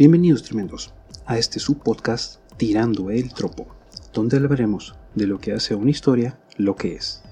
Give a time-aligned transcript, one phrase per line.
[0.00, 0.94] Bienvenidos tremendos
[1.26, 3.66] a este subpodcast Tirando el Tropo,
[4.14, 7.22] donde hablaremos de lo que hace a una historia lo que es.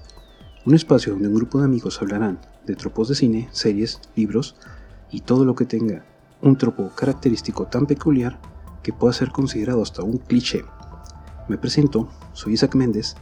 [0.67, 4.55] Un espacio donde un grupo de amigos hablarán de tropos de cine, series, libros
[5.09, 6.05] y todo lo que tenga
[6.43, 8.39] un tropo característico tan peculiar
[8.83, 10.63] que pueda ser considerado hasta un cliché.
[11.47, 13.15] Me presento, soy Isaac Méndez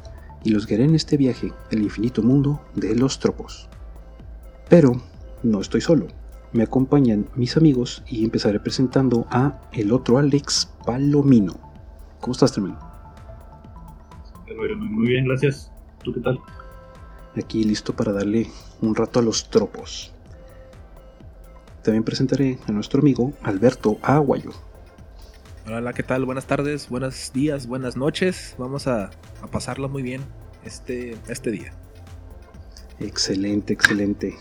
[0.43, 3.70] y los guiaré en este viaje al infinito mundo de los tropos.
[4.68, 5.02] Pero
[5.41, 6.07] no estoy solo
[6.57, 11.54] me acompañan mis amigos y empezaré presentando a el otro Alex Palomino.
[12.19, 12.79] ¿Cómo estás, tremendo?
[14.75, 15.71] Muy bien, gracias.
[16.04, 16.39] ¿Tú qué tal?
[17.37, 18.47] Aquí listo para darle
[18.82, 20.11] un rato a los tropos.
[21.83, 24.51] También presentaré a nuestro amigo Alberto Aguayo.
[25.68, 26.25] Hola, ¿qué tal?
[26.25, 28.55] Buenas tardes, buenos días, buenas noches.
[28.57, 29.11] Vamos a,
[29.43, 30.21] a pasarlo muy bien
[30.65, 31.71] este, este día.
[32.99, 34.35] Excelente, excelente.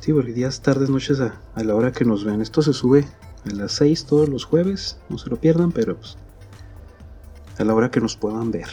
[0.00, 2.40] Sí, porque días, tardes, noches a, la hora que nos vean.
[2.40, 3.04] Esto se sube
[3.44, 6.16] a las 6 todos los jueves, no se lo pierdan, pero pues,
[7.58, 8.68] a la hora que nos puedan ver.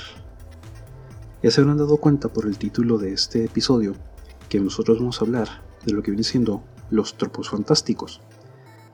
[1.41, 3.95] Ya se habrán dado cuenta por el título de este episodio
[4.49, 5.47] que nosotros vamos a hablar
[5.86, 8.21] de lo que viene siendo los tropos fantásticos.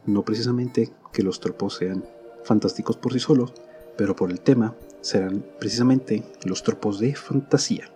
[0.05, 2.05] No precisamente que los tropos sean
[2.45, 3.53] fantásticos por sí solos,
[3.97, 7.91] pero por el tema serán precisamente los tropos de fantasía.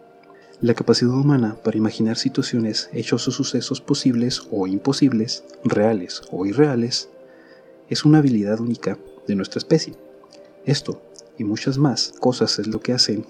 [0.61, 7.09] La capacidad humana para imaginar situaciones, hechos o sucesos posibles o imposibles, reales o irreales,
[7.89, 8.97] es una habilidad única
[9.28, 9.95] de nuestra especie.
[10.66, 11.02] Esto
[11.38, 13.25] y muchas más cosas es lo que hacen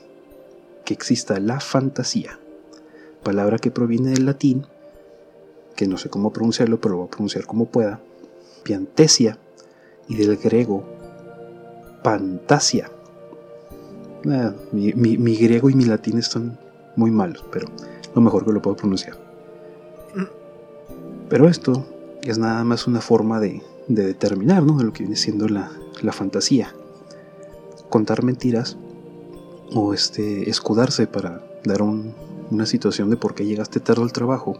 [0.85, 2.39] que exista la fantasía,
[3.23, 4.67] palabra que proviene del latín,
[5.75, 8.01] que no sé cómo pronunciarlo, pero lo voy a pronunciar como pueda,
[8.61, 9.39] piantesia,
[10.07, 10.85] y del griego
[12.03, 12.91] pantasia.
[14.29, 16.59] Ah, mi, mi griego y mi latín están
[16.95, 17.67] muy malos, pero
[18.13, 19.17] lo mejor que lo puedo pronunciar.
[21.29, 21.85] Pero esto
[22.23, 24.77] es nada más una forma de, determinar, ¿no?
[24.77, 25.71] De lo que viene siendo la,
[26.11, 26.73] fantasía.
[27.89, 28.77] Contar mentiras
[29.73, 34.59] o este, escudarse para dar una situación de por qué llegaste tarde al trabajo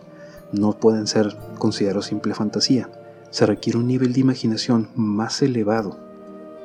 [0.52, 2.90] no pueden ser considerados simple fantasía.
[3.29, 5.97] Se requiere un nivel de imaginación más elevado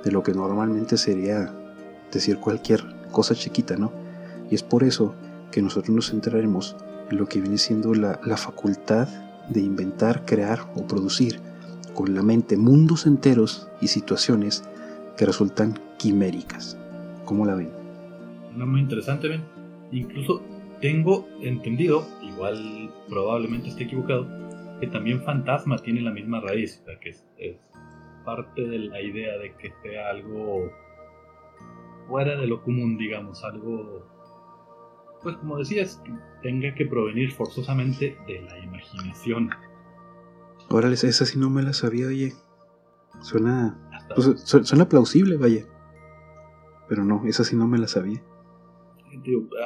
[0.05, 1.53] de lo que normalmente sería
[2.13, 3.93] decir cualquier cosa chiquita, ¿no?
[4.51, 5.15] Y es por eso
[5.51, 6.77] que nosotros nos centraremos
[7.11, 9.09] en lo que viene siendo la, facultad
[9.49, 11.41] de inventar, crear o producir
[11.95, 14.63] con la mente mundos enteros y situaciones
[15.17, 16.79] que resultan quiméricas.
[17.25, 17.71] ¿Cómo la ven?
[18.57, 19.43] No, muy interesante, ¿ven?
[19.93, 20.43] Incluso
[20.81, 24.27] tengo entendido, igual probablemente esté equivocado,
[24.81, 27.57] que también fantasma tiene la misma raíz, o sea, que es, es
[28.25, 30.71] parte de la idea de que sea algo
[32.09, 34.07] fuera de lo común, digamos, algo
[35.23, 36.03] pues como decías,
[36.43, 39.51] tenga que provenir forzosamente de la imaginación.
[40.69, 42.33] Órale, esa sí no me la sabía, oye.
[43.21, 43.79] Suena.
[44.15, 45.65] Pues, suena plausible, vaya.
[46.89, 48.23] Pero no, esa sí no me la sabía.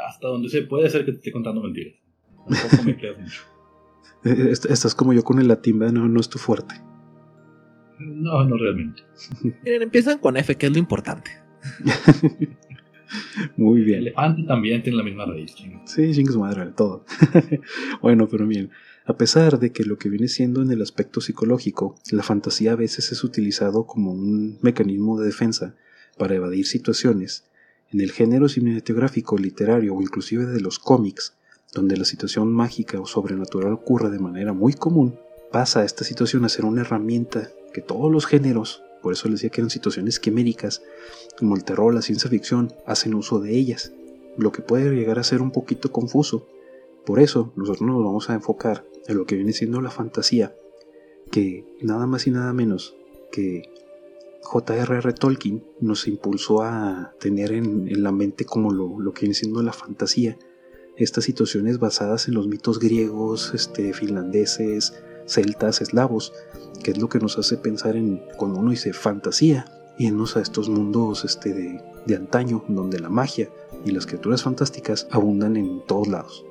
[0.08, 1.94] hasta donde se puede ser que te esté contando mentiras.
[2.48, 3.42] Tampoco me quedas mucho.
[4.50, 5.94] Estás como yo con el latín, ¿verdad?
[5.94, 6.74] No, no es tu fuerte.
[7.98, 9.02] No, no realmente.
[9.62, 11.30] Miren, empiezan con F, que es lo importante.
[13.56, 14.00] Muy bien.
[14.00, 15.54] El elefante también tiene la misma raíz.
[15.84, 17.04] Sí, chingue su madre, todo.
[18.02, 18.70] bueno, pero bien.
[19.06, 22.76] A pesar de que lo que viene siendo en el aspecto psicológico, la fantasía a
[22.76, 25.74] veces es utilizado como un mecanismo de defensa
[26.16, 27.44] para evadir situaciones,
[27.92, 31.36] en el género cinematográfico, literario o inclusive de los cómics,
[31.74, 35.18] donde la situación mágica o sobrenatural ocurre de manera muy común,
[35.52, 39.50] pasa esta situación a ser una herramienta que todos los géneros por eso les decía
[39.50, 40.82] que eran situaciones quiméricas,
[41.38, 43.92] como el terror, la ciencia ficción, hacen uso de ellas,
[44.38, 46.48] lo que puede llegar a ser un poquito confuso.
[47.04, 50.56] Por eso nosotros nos vamos a enfocar en lo que viene siendo la fantasía,
[51.30, 52.96] que nada más y nada menos
[53.30, 53.70] que
[54.40, 55.12] J.R.R.
[55.12, 59.74] Tolkien nos impulsó a tener en, la mente como lo, lo, que viene siendo la
[59.74, 60.38] fantasía,
[60.96, 64.94] estas situaciones basadas en los mitos griegos, este, finlandeses,
[65.26, 66.32] celtas, eslavos,
[66.82, 69.66] que es lo que nos hace pensar en cuando uno dice fantasía,
[69.98, 73.48] irnos a estos mundos este, de, de antaño, donde la magia
[73.84, 76.44] y las criaturas fantásticas abundan en todos lados.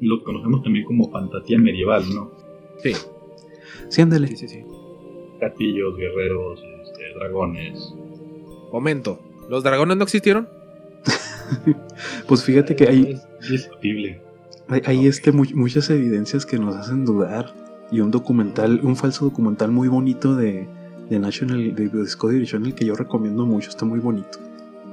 [0.00, 2.30] Lo conocemos también como fantasía medieval, ¿no?
[2.82, 2.92] Sí.
[3.88, 4.28] Sí, ándale.
[4.28, 4.64] Sí, sí, sí.
[5.40, 7.94] Castillos, guerreros, este, dragones.
[8.72, 10.48] Momento, ¿los dragones no existieron?
[12.28, 13.18] pues fíjate que hay.
[13.40, 14.22] Es discutible.
[14.68, 17.54] Hay, hay este, muchas evidencias que nos hacen dudar
[17.90, 20.68] y un documental, un falso documental muy bonito de,
[21.08, 24.38] de National, de Discovery Channel que yo recomiendo mucho, está muy bonito.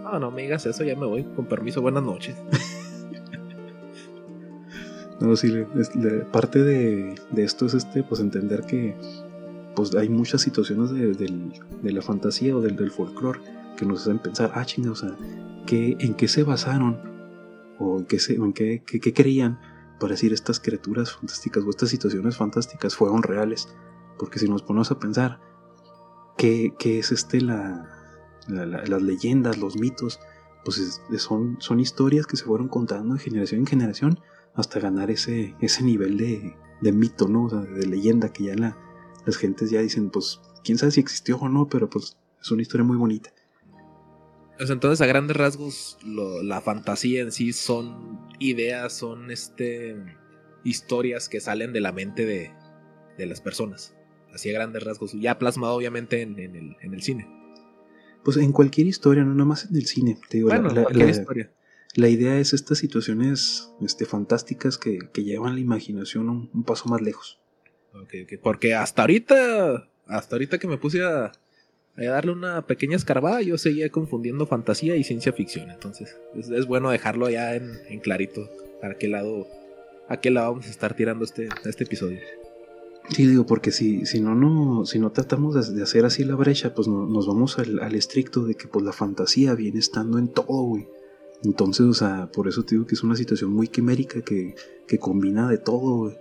[0.03, 2.35] No, no me digas eso, ya me voy, con permiso, buenas noches.
[5.19, 5.51] no, sí,
[6.31, 8.95] parte de, de, esto es este, pues entender que
[9.75, 13.39] pues hay muchas situaciones de, la fantasía o del, del folclore
[13.77, 15.15] que nos hacen pensar, ah, chinga, o sea,
[15.69, 16.97] ¿en qué se basaron?
[17.77, 19.59] ¿O en qué, se, en qué, qué, creían
[19.99, 23.69] para decir estas criaturas fantásticas o estas situaciones fantásticas fueron reales?
[24.17, 25.39] Porque si nos ponemos a pensar,
[26.37, 27.89] ¿qué, es este la,
[28.47, 30.19] las leyendas, los mitos?
[30.63, 34.19] Pues son, son historias que se fueron contando de generación en generación
[34.53, 37.45] hasta ganar ese, ese nivel de, de mito, ¿no?
[37.45, 38.77] O sea, de leyenda que ya la,
[39.25, 42.61] las gentes ya dicen, pues, quién sabe si existió o no, pero pues es una
[42.61, 43.31] historia muy bonita.
[44.57, 49.97] Pues entonces, a grandes rasgos, la fantasía en sí son ideas, son este
[50.63, 52.51] historias que salen de la mente de,
[53.17, 53.95] de las personas.
[54.33, 57.27] Así a grandes rasgos, ya plasmado obviamente en, el, en, el, cine.
[58.23, 60.17] Pues en cualquier historia, no nada más en el cine.
[60.29, 61.51] Te digo, bueno, la, cualquier historia.
[61.93, 67.01] La idea es estas situaciones este, fantásticas que, que llevan la imaginación un, paso más
[67.01, 67.39] lejos.
[68.43, 71.31] Porque hasta ahorita, hasta ahorita que me puse a,
[71.97, 75.69] a darle una pequeña escarbada, yo seguía confundiendo fantasía y ciencia ficción.
[75.69, 78.49] Entonces, es, bueno dejarlo ya en, clarito
[78.81, 79.47] para qué lado,
[80.09, 82.19] a qué lado vamos a estar tirando este, este episodio.
[83.09, 86.73] Sí, digo, porque si, si no, no, si no tratamos de, hacer así la brecha,
[86.73, 90.63] pues nos vamos al, al, estricto de que pues la fantasía viene estando en todo,
[90.63, 90.87] güey.
[91.43, 94.55] Entonces, o sea, por eso te digo que es una situación muy quimérica que,
[94.87, 96.15] que combina de todo, güey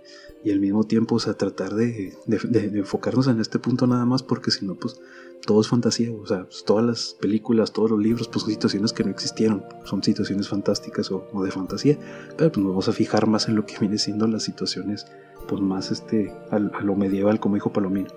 [0.45, 4.51] y al mismo tiempo, o sea, tratar de, enfocarnos en este punto nada más, porque
[4.51, 5.01] si no, pues
[5.45, 8.93] todo es fantasía, o sea, pues, todas las películas, todos los libros, pues son situaciones
[8.93, 11.97] que no existieron, son situaciones fantásticas o, de fantasía,
[12.37, 15.05] pero pues nos vamos a fijar más en lo que viene siendo las situaciones,
[15.47, 18.09] pues más este, a, lo medieval, como dijo Palomino.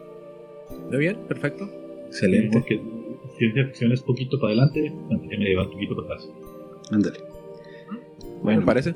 [0.91, 1.69] Muy bien, perfecto.
[2.07, 2.59] Excelente.
[2.59, 2.81] porque
[3.37, 6.29] ciencia ficción es poquito para adelante, fantasía medieval poquito para atrás.
[6.91, 7.19] Ándale.
[8.43, 8.95] Bueno, me parece.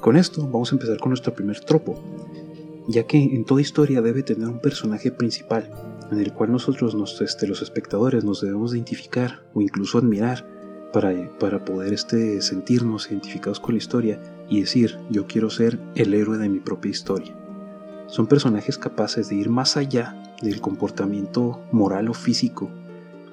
[0.00, 2.02] Con esto vamos a empezar con nuestro primer tropo,
[2.88, 5.70] ya que en toda historia debe tener un personaje principal,
[6.12, 10.46] en el cual nosotros, este, los espectadores, nos debemos identificar o incluso admirar
[10.92, 16.12] para, para poder este, sentirnos identificados con la historia y decir, yo quiero ser el
[16.12, 17.34] héroe de mi propia historia.
[18.08, 22.70] Son personajes capaces de ir más allá del comportamiento moral o físico,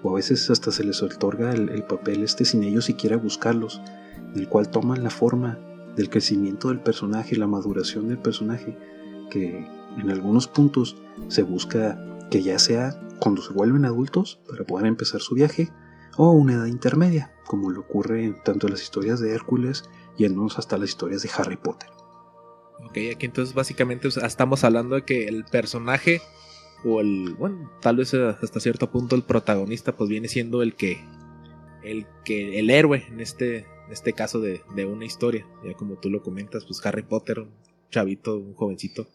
[0.01, 3.81] o a veces hasta se les otorga el, el papel este sin ellos siquiera buscarlos,
[4.33, 5.59] en el cual toman la forma
[5.97, 8.77] del crecimiento del personaje, la maduración del personaje,
[9.29, 9.67] que
[9.97, 10.95] en algunos puntos
[11.27, 11.99] se busca
[12.29, 15.69] que ya sea cuando se vuelven adultos para poder empezar su viaje,
[16.17, 20.37] o una edad intermedia, como le ocurre tanto en las historias de Hércules y en
[20.55, 21.89] hasta las historias de Harry Potter.
[22.85, 26.21] Ok, aquí entonces básicamente estamos hablando de que el personaje
[26.83, 31.03] o el, bueno, tal vez hasta cierto punto el protagonista pues viene siendo el que,
[31.83, 35.47] el que, el héroe en este, en este caso de, una historia.
[35.63, 37.51] Ya como tú lo comentas, pues Harry Potter, un
[37.91, 39.07] chavito, un jovencito,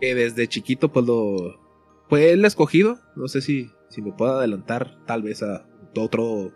[0.00, 1.69] que desde chiquito pues lo...
[2.10, 5.64] Fue el escogido, no sé si, si me puedo adelantar tal vez a
[5.96, 6.52] otro,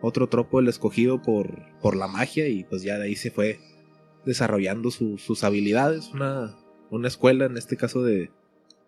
[0.00, 3.60] otro tropo el escogido por, por la magia y pues ya de ahí se fue
[4.24, 6.56] desarrollando sus habilidades, una,
[6.90, 8.30] una escuela en este caso de,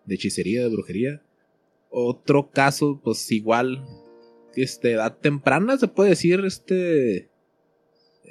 [0.05, 1.21] de hechicería, de brujería.
[1.91, 3.85] Otro caso, pues igual,
[4.55, 7.29] este, edad temprana, se puede decir, este,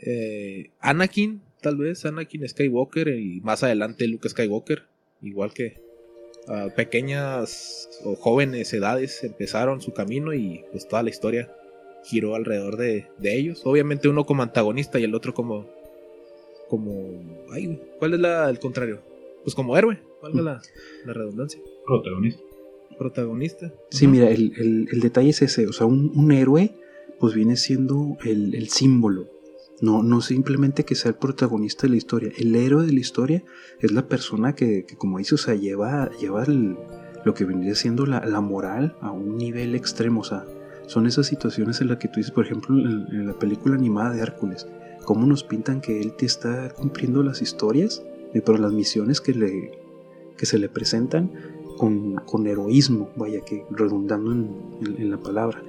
[0.04, 4.88] eh, Anakin, tal vez, Anakin Skywalker y más adelante Luke Skywalker,
[5.20, 5.81] igual que
[6.48, 11.54] a pequeñas o jóvenes edades empezaron su camino y pues toda la historia
[12.04, 13.62] giró alrededor de, ellos.
[13.64, 15.68] Obviamente uno como antagonista y el otro como...
[16.68, 17.46] como...
[17.52, 19.00] Ay, ¿cuál es la, el contrario?
[19.44, 20.62] Pues como héroe, ¿cuál es la,
[21.06, 21.60] redundancia?
[21.86, 22.42] Protagonista.
[22.98, 23.72] Protagonista.
[23.90, 26.74] Sí, mira, el, detalle es ese, o sea, un, héroe
[27.18, 29.28] pues viene siendo el, el símbolo
[29.80, 32.32] no, no simplemente que sea el protagonista de la historia.
[32.36, 33.44] El héroe de la historia
[33.80, 39.10] es la persona que, como dice, lleva, lleva lo que vendría siendo la, moral a
[39.10, 40.20] un nivel extremo.
[40.20, 40.44] O sea,
[40.86, 44.20] son esas situaciones en las que tú dices, por ejemplo, en, la película animada de
[44.20, 44.68] Hércules,
[45.04, 49.34] cómo nos pintan que él te está cumpliendo las historias, eh, pero las misiones que,
[49.34, 49.72] le,
[50.36, 51.32] que se le presentan
[51.76, 55.60] con, heroísmo, vaya que redundando en la palabra.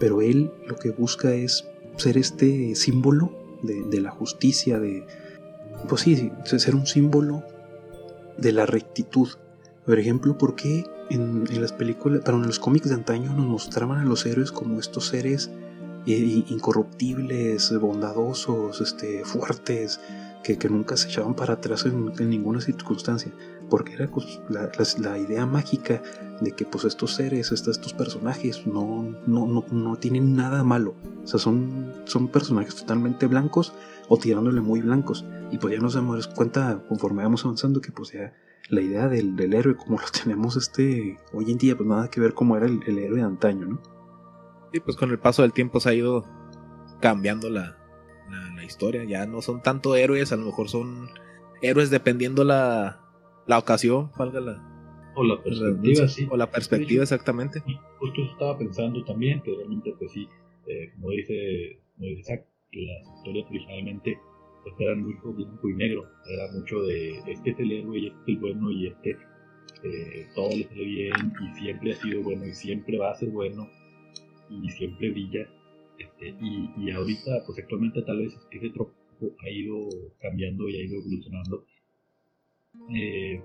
[0.00, 5.06] Pero él lo que busca es ser este símbolo de, la justicia, de,
[5.88, 7.42] pues sí, ser un símbolo
[8.38, 9.28] de la rectitud.
[9.84, 13.98] Por ejemplo, ¿por qué en, las películas, pero en los cómics de antaño nos mostraban
[13.98, 15.50] a los héroes como estos seres
[16.06, 20.00] eh, incorruptibles, bondadosos, este, fuertes,
[20.42, 23.32] que, nunca se echaban para atrás en, ninguna circunstancia?
[23.70, 26.02] porque era pues, la, la, idea mágica
[26.40, 30.96] de que pues estos seres, estos, estos personajes no, no, no, no, tienen nada malo.
[31.22, 33.72] O sea, son, son personajes totalmente blancos
[34.08, 35.24] o tirándole muy blancos.
[35.52, 38.34] Y pues ya nos damos cuenta conforme vamos avanzando que pues ya
[38.68, 42.20] la idea del, del héroe como lo tenemos este hoy en día, pues nada que
[42.20, 43.80] ver como era el, el héroe de antaño, ¿no?
[44.72, 46.24] Sí, pues con el paso del tiempo se ha ido
[47.00, 47.79] cambiando la,
[48.60, 49.04] la, historia.
[49.04, 51.08] Ya no son tanto héroes, a lo mejor son
[51.62, 53.00] héroes dependiendo la,
[53.46, 54.66] la ocasión, valga la.
[55.16, 56.28] O la perspectiva, sí.
[56.30, 57.62] O la perspectiva, exactamente.
[57.98, 60.28] Justo estaba pensando también que realmente, pues sí,
[60.66, 64.18] eh, como dice, como dice Zach, las historias originalmente
[64.62, 66.06] pues eran mucho blanco y negro.
[66.26, 69.16] Era mucho de este es el héroe y este es el bueno y este
[69.82, 73.30] eh, todo le sale bien y siempre ha sido bueno y siempre va a ser
[73.30, 73.68] bueno
[74.50, 75.48] y siempre brilla.
[76.00, 78.94] Este, y, y, ahorita, pues actualmente tal vez ese tropo
[79.38, 79.88] ha ido
[80.18, 81.66] cambiando y ha ido evolucionando.
[82.94, 83.42] Eh,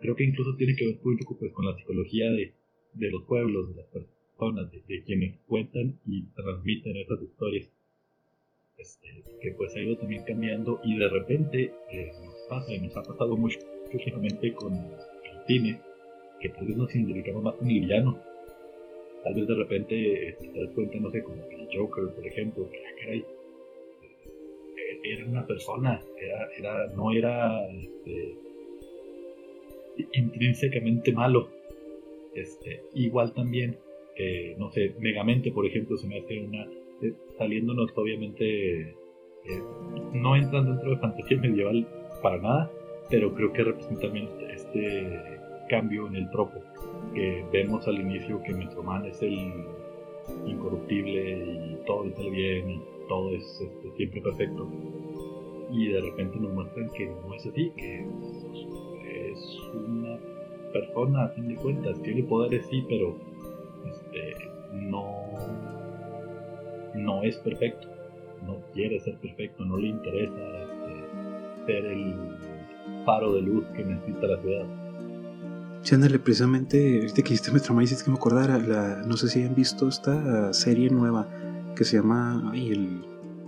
[0.00, 2.52] creo que incluso tiene que ver poco pues, con la psicología de,
[2.92, 7.70] de los pueblos, de las personas, de, quienes cuentan y transmiten esas historias.
[8.76, 12.96] Este, que pues ha ido también cambiando y de repente eh, nos pasa y nos
[12.96, 13.58] ha pasado mucho
[13.92, 15.80] últimamente con el cine,
[16.38, 18.27] que tal vez nos identificamos más con el villano
[19.24, 22.70] Tal vez de repente este, te das cuenta, no sé, como el Joker, por ejemplo,
[22.70, 28.34] que ah, caray, eh, era una persona, era, era, no era este,
[30.12, 31.48] intrínsecamente malo.
[32.34, 33.76] Este, igual también,
[34.16, 36.64] eh, no sé, Megamente, por ejemplo, se me hace una,
[37.02, 38.94] eh, saliéndonos obviamente,
[40.12, 41.88] no entran dentro de fantasía medieval
[42.22, 42.70] para nada,
[43.10, 46.62] pero creo que representa también este, este cambio en el tropo
[47.14, 49.64] que vemos al inicio que nuestro man es el
[50.46, 54.68] incorruptible y todo está bien y todo es este, siempre perfecto.
[55.70, 58.06] Y de repente nos muestran que no es así, que
[59.30, 60.18] es una
[60.72, 63.16] persona a fin de cuentas, tiene poderes sí, pero
[63.86, 64.34] este,
[64.72, 65.16] no,
[66.94, 67.88] no es perfecto,
[68.46, 72.14] no quiere ser perfecto, no le interesa este, ser el
[73.04, 74.87] faro de luz que necesita la ciudad.
[75.88, 79.42] Sí, ándale, precisamente, ahorita que hiciste Metro es que me acordara, la, no sé si
[79.42, 81.26] han visto esta serie nueva
[81.74, 83.06] que se llama, ay, el,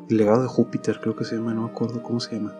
[0.09, 2.59] legado de Júpiter, creo que se llama, no me acuerdo cómo se llama.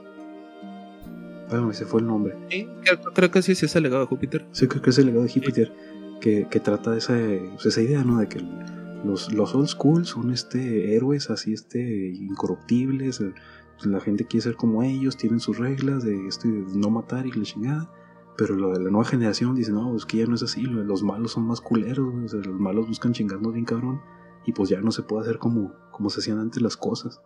[1.49, 2.37] Bueno, ese fue el nombre.
[2.51, 2.69] Sí,
[3.15, 4.47] creo, que sí, sí es el legado de Júpiter.
[4.53, 5.73] Sí, creo que es el legado de Júpiter,
[6.21, 7.17] que, que, trata de esa,
[7.55, 8.19] pues, esa idea, ¿no?
[8.19, 8.45] De que
[9.03, 13.23] los, los old school son este héroes así, este incorruptibles,
[13.79, 17.33] pues, la gente quiere ser como ellos, tienen sus reglas de este, no matar y
[17.33, 17.91] la chingada
[18.41, 21.03] pero lo de la nueva generación dice, no, es que ya no es así, los
[21.03, 24.01] malos son más culeros, los malos buscan chingando bien cabrón,
[24.47, 27.21] y pues ya no se puede hacer como, como se hacían antes las cosas.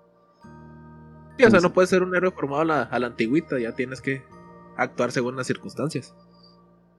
[1.39, 3.77] Sí, o sea, no puedes ser un héroe formado a la, a la antigüita, ya
[3.77, 4.25] tienes que
[4.77, 6.17] actuar según las circunstancias.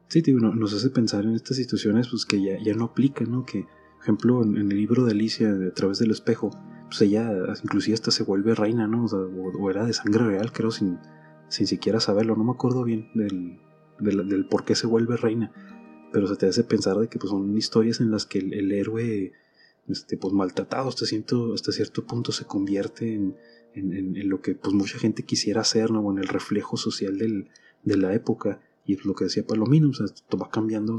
[0.07, 3.43] Sí, tío, nos hace pensar en estas situaciones pues que ya, ya no aplican, ¿no?
[3.45, 6.51] Que, por ejemplo, en, el libro de Alicia, de A través del espejo,
[6.85, 7.29] pues ella
[7.61, 9.07] inclusive hasta se vuelve reina, ¿no?
[9.07, 10.99] O, era de sangre real, creo, sin,
[11.49, 13.59] sin siquiera saberlo, no me acuerdo bien del,
[13.99, 15.51] del, por qué se vuelve reina.
[16.11, 19.33] Pero se te hace pensar de que pues, son historias en las que el, héroe
[19.87, 23.35] este, pues, maltratado hasta cierto, hasta cierto punto se convierte en,
[23.73, 26.09] en, lo que pues, mucha gente quisiera hacer, ¿no?
[26.11, 27.49] en el reflejo social del,
[27.83, 28.61] de la época.
[28.85, 30.05] Y lo que decía Palomino, o sea,
[30.39, 30.97] va cambiando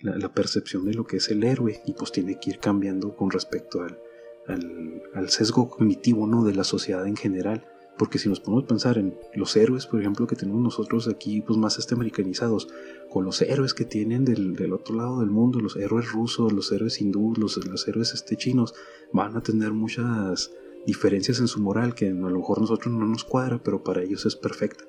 [0.00, 3.16] la, la, percepción de lo que es el héroe y pues tiene que ir cambiando
[3.16, 3.98] con respecto al,
[4.46, 6.44] al, al sesgo cognitivo ¿no?
[6.44, 7.66] de la sociedad en general.
[7.98, 11.42] Porque si nos ponemos a pensar en los héroes, por ejemplo, que tenemos nosotros aquí,
[11.42, 12.68] pues más este americanizados,
[13.10, 17.00] con los héroes que tienen del, otro lado del mundo, los héroes rusos, los héroes
[17.00, 18.74] hindúes, los, héroes este, chinos,
[19.12, 20.52] van a tener muchas
[20.86, 24.24] diferencias en su moral que a lo mejor nosotros no nos cuadra, pero para ellos
[24.26, 24.84] es perfecta.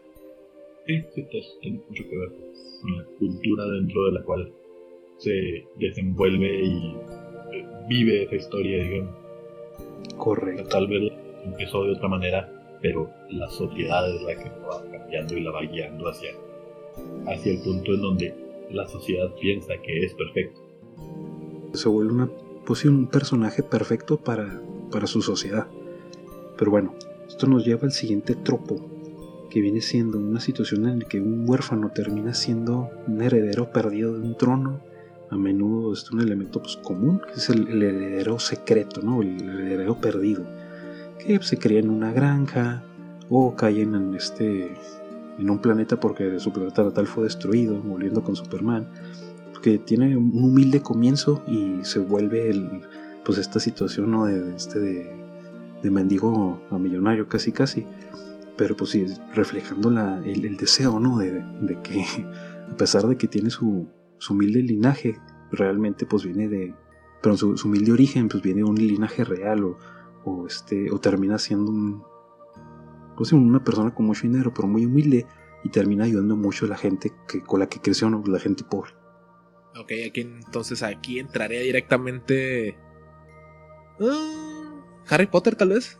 [0.88, 1.28] Sí, sí,
[1.62, 2.30] tiene mucho que ver
[2.82, 4.54] con la cultura dentro de la cual
[5.18, 6.96] se desenvuelve y
[7.54, 9.16] eh, vive esa historia, digamos.
[10.18, 10.70] Correcto.
[10.70, 11.14] Tal vez
[11.46, 12.53] empezó de otra manera
[12.84, 16.32] pero la sociedad es la que va cambiando y la va guiando hacia,
[17.28, 18.36] hacia el punto en donde
[18.72, 20.62] la sociedad piensa que es perfecto.
[21.74, 22.30] Se vuelve una,
[22.66, 24.62] pues un personaje perfecto para,
[24.92, 25.68] para su sociedad.
[26.58, 26.94] Pero bueno,
[27.26, 28.86] esto nos lleva al siguiente tropo,
[29.50, 34.14] que viene siendo una situación en la que un huérfano termina siendo un heredero perdido
[34.14, 34.82] de un trono.
[35.30, 39.22] A menudo es un elemento pues, común, que es el, heredero secreto, ¿no?
[39.22, 40.46] el heredero perdido
[41.24, 42.84] que se cría en una granja
[43.30, 44.76] o caen en este
[45.40, 48.88] en un planeta porque su planeta natal fue destruido, volviendo con Superman,
[49.64, 52.82] que tiene un humilde comienzo y se vuelve el,
[53.26, 54.26] pues esta situación ¿no?
[54.26, 57.86] de, este de, mendigo a millonario casi casi.
[58.58, 61.18] pero pues sí, reflejando la, el, deseo, ¿no?
[61.18, 62.06] De, de, que,
[62.72, 63.88] a pesar de que tiene su,
[64.18, 65.20] su humilde linaje,
[65.52, 66.74] realmente pues viene de,
[67.22, 69.78] pero su, su, humilde origen pues viene de un linaje real o,
[70.26, 72.04] o, este, o termina siendo un,
[73.16, 75.26] pues una persona con mucho dinero, pero muy humilde
[75.64, 78.24] y termina ayudando mucho a la gente que, con la que creció, ¿no?
[78.26, 78.92] la gente pobre.
[79.80, 82.78] Ok, aquí entonces aquí entraría directamente...
[84.00, 86.00] Ah, Harry Potter tal vez.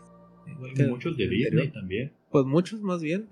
[0.88, 2.12] muchos de Disney también.
[2.30, 3.28] Pues muchos más bien.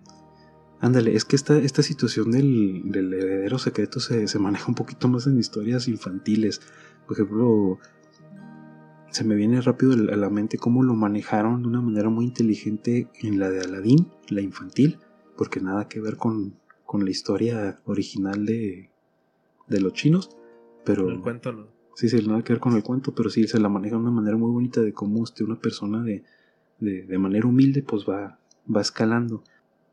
[0.80, 5.06] Ándale, es que esta, esta situación del, del heredero secreto se, se, maneja un poquito
[5.06, 6.60] más en historias infantiles.
[7.06, 7.78] Por ejemplo,
[9.12, 13.08] se me viene rápido a la mente cómo lo manejaron de una manera muy inteligente
[13.22, 14.98] en la de Aladdin, la infantil,
[15.36, 16.54] porque nada que ver con,
[16.86, 18.90] con la historia original de,
[19.68, 20.36] de los chinos.
[20.84, 21.66] Pero, el cuento no.
[21.94, 24.10] Sí, sí, nada que ver con el cuento, pero sí se la maneja de una
[24.10, 26.24] manera muy bonita de cómo este, una persona de,
[26.80, 28.38] de, de manera humilde pues va,
[28.74, 29.44] va escalando.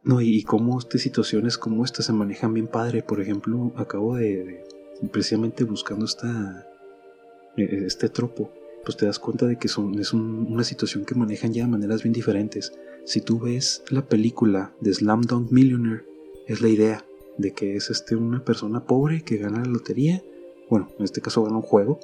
[0.03, 3.03] No, y, cómo estas situaciones como esta se manejan bien padre.
[3.03, 4.63] Por ejemplo, acabo de,
[5.11, 6.65] precisamente buscando esta,
[7.57, 8.51] e, este tropo,
[8.83, 12.03] pues te das cuenta de que son, es una situación que manejan ya de maneras
[12.03, 12.73] bien diferentes.
[13.05, 16.05] Si tú ves la película de Slamdunk Millionaire,
[16.47, 17.05] es la idea
[17.37, 20.23] de que es este una persona pobre que gana la lotería,
[20.69, 21.99] bueno, en este caso gana un juego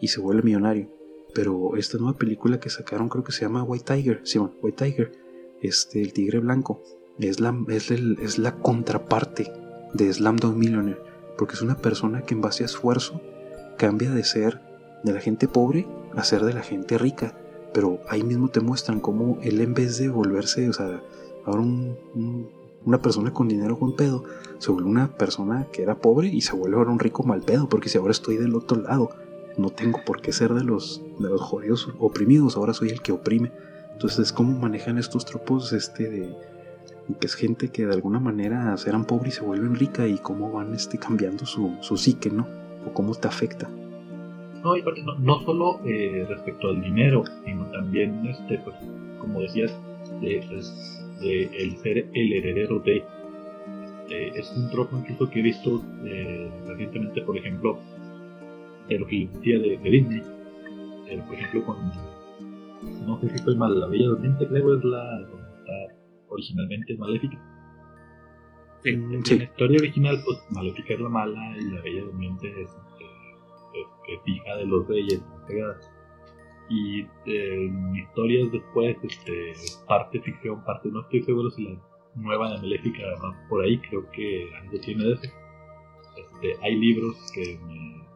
[0.00, 0.88] y se vuelve millonario.
[1.34, 5.12] Pero esta nueva película que sacaron creo que se llama White Tiger, sí, White Tiger,
[5.60, 6.82] este, el tigre blanco,
[7.18, 9.52] es la, es, es la contraparte
[9.92, 11.00] de Slamdog Millionaire,
[11.36, 13.20] porque es una persona que en base a esfuerzo
[13.76, 14.60] cambia de ser
[15.04, 15.86] de la gente pobre
[16.18, 17.34] a ser de la gente rica.
[17.72, 21.02] Pero ahí mismo te muestran cómo él en vez de volverse, o sea,
[21.44, 22.48] ahora un,
[22.84, 24.24] una persona con dinero con pedo,
[24.58, 27.68] se vuelve una persona que era pobre y se vuelve ahora un rico mal pedo,
[27.68, 29.10] porque si ahora estoy del otro lado,
[29.56, 33.12] no tengo por qué ser de los, de los jodidos oprimidos, ahora soy el que
[33.12, 33.52] oprime.
[33.92, 36.36] Entonces, ¿cómo manejan estos tropos este de
[37.20, 40.52] que es gente que de alguna manera eran pobres y se vuelven rica y cómo
[40.52, 42.46] van este, cambiando su, su psique, ¿no?
[42.86, 43.68] O cómo te afecta.
[44.62, 48.76] No, y no, no solo eh, respecto al dinero, sino también, este, pues,
[49.20, 49.78] como decías,
[50.20, 53.04] de, pues, de el ser el heredero de.
[54.08, 57.78] Este, es un tropo incluso que he visto eh, recientemente, por ejemplo,
[58.88, 60.22] de lo que decía de, de Disney.
[61.08, 61.76] Eh, por ejemplo, con.
[63.06, 65.28] No sé si estoy mal, La Bella Durmiente, creo es la.
[66.30, 67.38] Originalmente Maléfica.
[68.82, 72.70] Sí, en la historia original, pues Maléfica es la mala y la Bella Durmiente es,
[74.08, 75.22] es, hija de los reyes.
[76.70, 79.52] Y en historias después, este,
[79.86, 81.80] parte ficción, parte no estoy seguro si la
[82.14, 85.32] nueva de Maléfica va por ahí, creo que algo tiene de eso.
[86.16, 87.58] Este, hay libros que,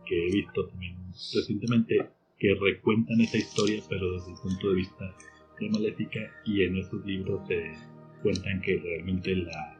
[0.04, 0.96] que he visto también
[1.34, 5.16] recientemente que recuentan esa historia, pero desde el punto de vista
[5.60, 7.72] de Maléfica, y en esos libros se
[8.22, 9.78] cuentan que realmente la,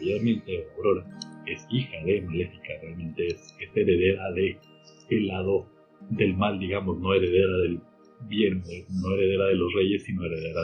[0.00, 1.06] la Aurora
[1.46, 4.58] es hija de Maléfica, realmente es, heredera de
[5.10, 5.68] el lado
[6.10, 7.80] del mal, digamos, no heredera del
[8.28, 10.60] bien, no heredera de los reyes, sino heredera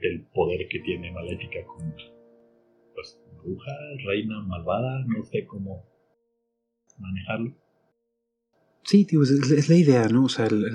[0.00, 1.94] del poder que tiene Maléfica como
[2.94, 3.72] pues bruja,
[4.06, 5.84] reina malvada, no sé cómo
[6.98, 7.54] manejarlo.
[8.82, 10.24] Sí, tío, es, la idea, ¿no?
[10.24, 10.74] O sea, el,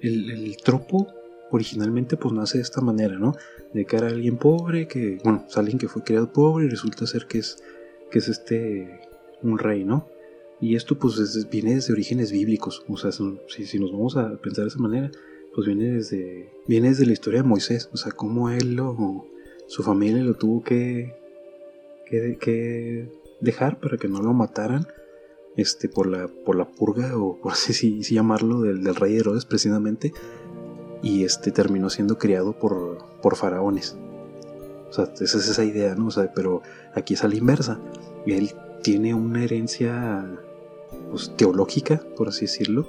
[0.00, 1.08] el, tropo
[1.50, 3.34] originalmente pues nace de esta manera, ¿no?
[3.72, 7.06] De que era alguien pobre, que, bueno, es alguien que fue criado pobre y resulta
[7.06, 7.62] ser que es,
[8.10, 9.00] que es este,
[9.42, 10.08] un rey, ¿no?
[10.60, 14.64] Y esto pues viene desde orígenes bíblicos, o sea, si, si, nos vamos a pensar
[14.64, 15.10] de esa manera,
[15.54, 19.26] pues viene desde, viene desde la historia de Moisés, o sea, cómo él o
[19.66, 21.14] su familia lo tuvo que,
[22.06, 23.08] que, que
[23.40, 24.86] dejar para que no lo mataran
[25.56, 30.12] este, por, la, por la purga, o por así llamarlo, del, del rey Herodes precisamente,
[31.02, 33.96] y este terminó siendo criado por, por faraones.
[34.90, 36.08] O sea, esa es esa idea, ¿no?
[36.08, 36.62] O sea, pero
[36.94, 37.80] aquí es a la inversa.
[38.26, 38.50] Él
[38.82, 40.28] tiene una herencia
[41.10, 42.86] pues, teológica, por así decirlo,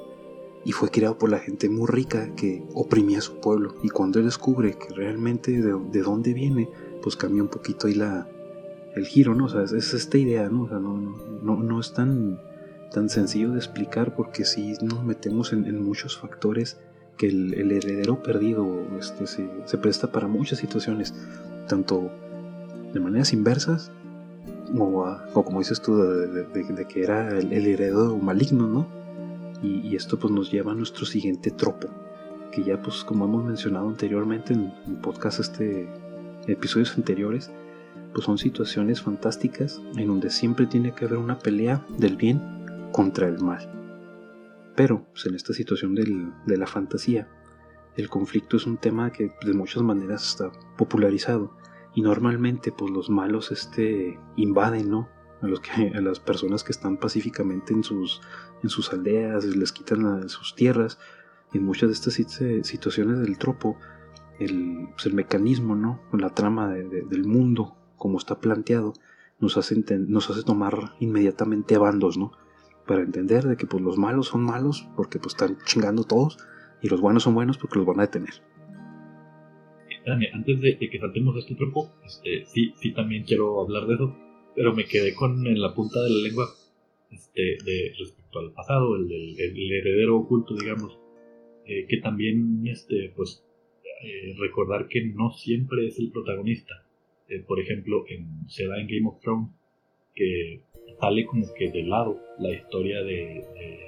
[0.63, 3.75] y fue criado por la gente muy rica que oprimía a su pueblo.
[3.81, 6.69] Y cuando él descubre que realmente de, dónde viene,
[7.01, 8.29] pues cambia un poquito ahí la,
[8.95, 9.45] el giro, ¿no?
[9.45, 10.63] O sea, es, esta idea, ¿no?
[10.63, 10.97] O sea, no,
[11.41, 12.39] no, no es tan,
[12.91, 16.79] tan sencillo de explicar porque si nos metemos en, muchos factores
[17.17, 18.67] que el, heredero perdido
[18.99, 21.15] este, se, presta para muchas situaciones,
[21.67, 22.12] tanto
[22.93, 23.91] de maneras inversas,
[24.77, 28.88] o, como dices tú, de, que era el, heredero maligno, ¿no?
[29.62, 31.88] Y, esto pues nos lleva a nuestro siguiente tropo,
[32.51, 35.88] que ya pues como hemos mencionado anteriormente en, en podcast este,
[36.47, 37.51] episodios anteriores,
[38.13, 42.41] pues son situaciones fantásticas en donde siempre tiene que haber una pelea del bien
[42.91, 43.71] contra el mal.
[44.75, 47.27] Pero pues, en esta situación de la fantasía,
[47.97, 51.55] el conflicto es un tema que de muchas maneras está popularizado
[51.93, 55.10] y normalmente pues los malos este invaden, ¿no?
[55.41, 58.21] A, los que, a las personas que están pacíficamente en sus,
[58.63, 60.99] en sus aldeas, les quitan sus tierras.
[61.54, 62.13] En muchas de estas
[62.67, 63.77] situaciones del tropo,
[64.39, 65.99] el, pues, el mecanismo, ¿no?
[66.13, 68.93] La trama del mundo, como está planteado,
[69.39, 72.32] nos hace, nos hace tomar inmediatamente a bandos, ¿no?
[72.88, 76.38] Para entender de que pues, los malos son malos porque pues, están chingando todos
[76.82, 78.43] y los buenos son buenos porque los van a detener.
[80.05, 84.15] Antes de, que saltemos este tropo, este, sí, sí también quiero hablar de eso,
[84.55, 86.45] pero me quedé con en la punta de la lengua
[87.11, 90.97] este, de, respecto al pasado, el, el, heredero oculto, digamos,
[91.65, 93.43] eh, que también, este, pues,
[94.03, 96.85] eh, recordar que no siempre es el protagonista.
[97.27, 99.49] Eh, por ejemplo, en, se da en Game of Thrones
[100.15, 100.61] que
[100.99, 103.39] sale como que de lado la historia de,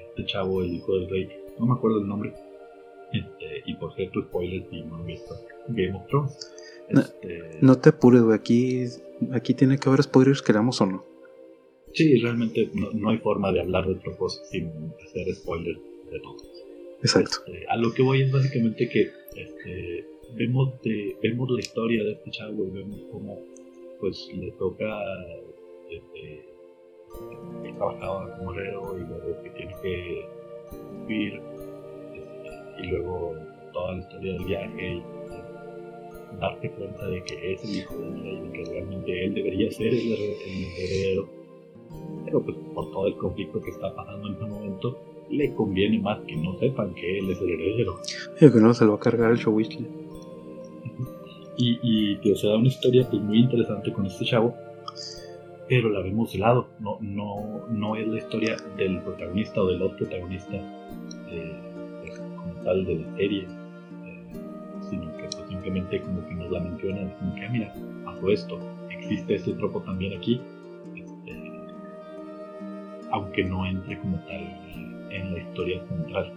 [0.08, 1.28] este chavo, el hijo del rey.
[1.58, 2.32] No me acuerdo el nombre.
[3.12, 5.34] Este, y por cierto, spoilers y no he visto
[5.68, 6.52] Game of Thrones.
[6.88, 8.36] Este, no, te apures, güey.
[8.36, 8.84] Aquí,
[9.32, 11.04] aquí tiene que haber spoilers, queramos o no.
[11.92, 14.68] Sí, realmente no, hay forma de hablar de Tropos sin
[15.04, 15.78] hacer spoilers
[16.10, 16.36] de todo.
[17.00, 17.36] Exacto.
[17.46, 22.12] Este, a lo que voy es básicamente que este, vemos, de, vemos la historia de
[22.12, 23.40] este chavo y vemos cómo
[24.00, 25.00] pues le toca
[25.88, 26.44] este,
[27.62, 30.26] que trabajaba como herrero y luego que tiene que
[31.06, 31.53] vivir este,
[32.82, 33.34] y luego
[33.72, 35.02] toda la historia del viaje y
[36.40, 39.88] darte cuenta de que es el hijo de rey y que realmente él debería ser
[39.88, 40.12] el,
[40.78, 41.28] heredero
[42.24, 44.98] pero pues por todo el conflicto que está pasando en este momento
[45.30, 47.98] le conviene más que no sepan que él es el heredero.
[48.40, 49.58] Y que no se lo va a cargar el show
[51.56, 54.54] y, y se da una historia pues, muy interesante con este chavo,
[55.68, 56.68] pero la vemos de lado.
[56.80, 60.56] No, no, no es la historia del protagonista o del otro protagonista
[61.30, 61.73] eh,
[62.64, 64.24] de la serie, eh,
[64.88, 67.74] sino que pues, simplemente como que nos la mencionan, como que, ah, mira,
[68.04, 68.58] pasó esto,
[68.90, 70.40] existe este tropo también aquí,
[70.96, 71.42] este,
[73.10, 74.40] aunque no entre como tal
[75.10, 76.32] en la historia central.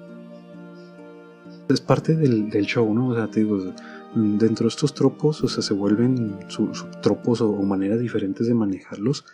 [1.69, 3.09] Es parte del, del show, ¿no?
[3.09, 3.73] O sea, te digo,
[4.15, 9.25] dentro de estos tropos, o sea, se vuelven subtropos o, maneras diferentes de manejarlos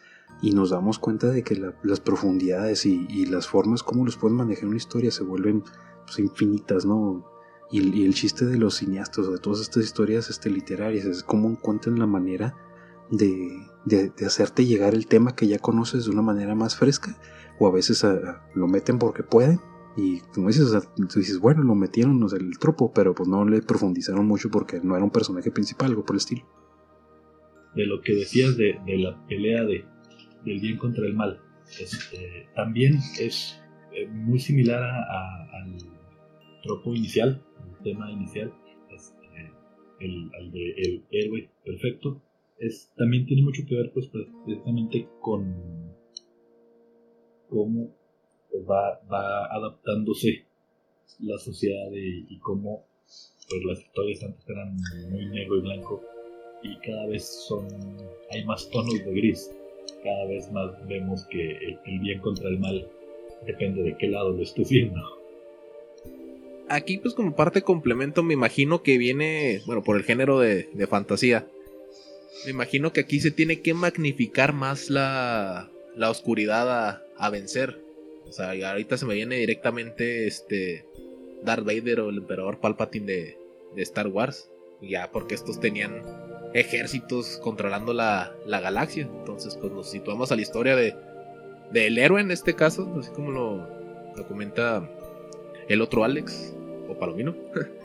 [0.43, 4.65] y nos damos cuenta de que las profundidades y, las formas como los pueden manejar
[4.65, 5.63] una historia se vuelven
[6.05, 7.25] pues, infinitas, ¿no?
[7.71, 11.97] Y, el chiste de los cineastas, de todas estas historias este, literarias, es cómo encuentran
[11.97, 12.57] la manera
[13.09, 17.17] de, de, hacerte llegar el tema que ya conoces de una manera más fresca,
[17.57, 18.05] o a veces
[18.53, 19.61] lo meten porque pueden,
[19.95, 23.61] y como dices, tú dices, bueno, lo metieron no el tropo, pero pues no le
[23.61, 26.45] profundizaron mucho porque no era un personaje principal, algo por el estilo.
[27.75, 29.85] De lo que decías de, la pelea de,
[30.45, 31.39] del bien contra el mal,
[31.79, 33.61] este, también es
[33.93, 35.77] eh, muy similar al
[36.63, 38.53] tropo inicial, el tema inicial,
[38.89, 39.51] este,
[39.99, 42.21] el, al de el héroe perfecto,
[42.59, 44.09] es, también tiene mucho que ver pues
[44.45, 45.93] precisamente con
[47.49, 47.93] cómo
[48.69, 50.45] va, va adaptándose
[51.19, 52.85] la sociedad y, cómo
[53.49, 54.75] pues las historias antes eran
[55.11, 56.01] muy negro y blanco
[56.63, 57.67] y cada vez son
[58.31, 59.51] hay más tonos de gris
[60.03, 62.87] cada vez más vemos que el, bien contra el mal
[63.45, 65.01] depende de qué lado lo estés viendo.
[66.69, 70.87] Aquí pues como parte complemento me imagino que viene bueno por el género de, de
[70.87, 71.47] fantasía.
[72.45, 77.81] Me imagino que aquí se tiene que magnificar más la, la oscuridad a, a vencer.
[78.27, 80.85] O sea, ahorita se me viene directamente este
[81.43, 83.37] Darth Vader o el emperador Palpatine de,
[83.75, 84.49] de Star Wars.
[84.81, 86.01] Ya porque estos tenían
[86.53, 89.03] ejércitos controlando la, la, galaxia.
[89.03, 90.95] Entonces, pues nos situamos a la historia de
[91.71, 93.67] del héroe en este caso, así como lo,
[94.15, 94.87] lo comenta
[95.67, 96.53] el otro Alex
[96.87, 97.35] o Palomino.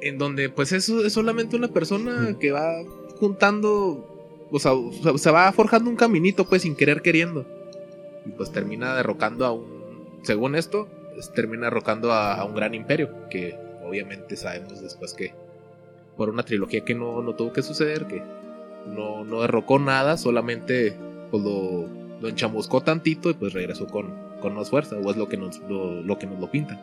[0.00, 2.84] en donde pues eso es solamente una persona que va
[3.18, 4.72] juntando, o sea,
[5.16, 7.46] se va forjando un caminito pues sin querer queriendo
[8.26, 13.28] y pues termina derrocando a un, según esto, pues, termina derrocando a, un gran imperio,
[13.30, 15.34] que obviamente sabemos después que
[16.16, 18.22] por una trilogía que no, no tuvo que suceder, que
[18.86, 20.96] no, no derrocó nada, solamente
[21.30, 21.86] pues, lo,
[22.20, 25.60] lo, enchamuscó tantito y pues regresó con, con más fuerza, o es lo que nos
[25.68, 26.80] lo, que nos lo pintan.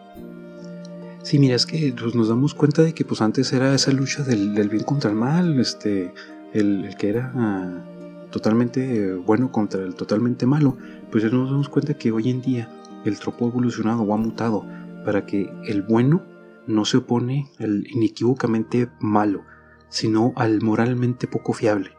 [1.23, 4.23] Sí, mira, es que pues, nos damos cuenta de que pues antes era esa lucha
[4.23, 6.13] del, bien contra el mal, este,
[6.53, 7.83] el, el que era ah,
[8.31, 10.77] totalmente bueno contra el totalmente malo,
[11.11, 12.69] pues nos damos cuenta que hoy en día
[13.05, 14.65] el tropo ha evolucionado o ha mutado
[15.05, 16.23] para que el bueno
[16.67, 19.43] no se opone al inequívocamente malo,
[19.89, 21.91] sino al moralmente poco fiable.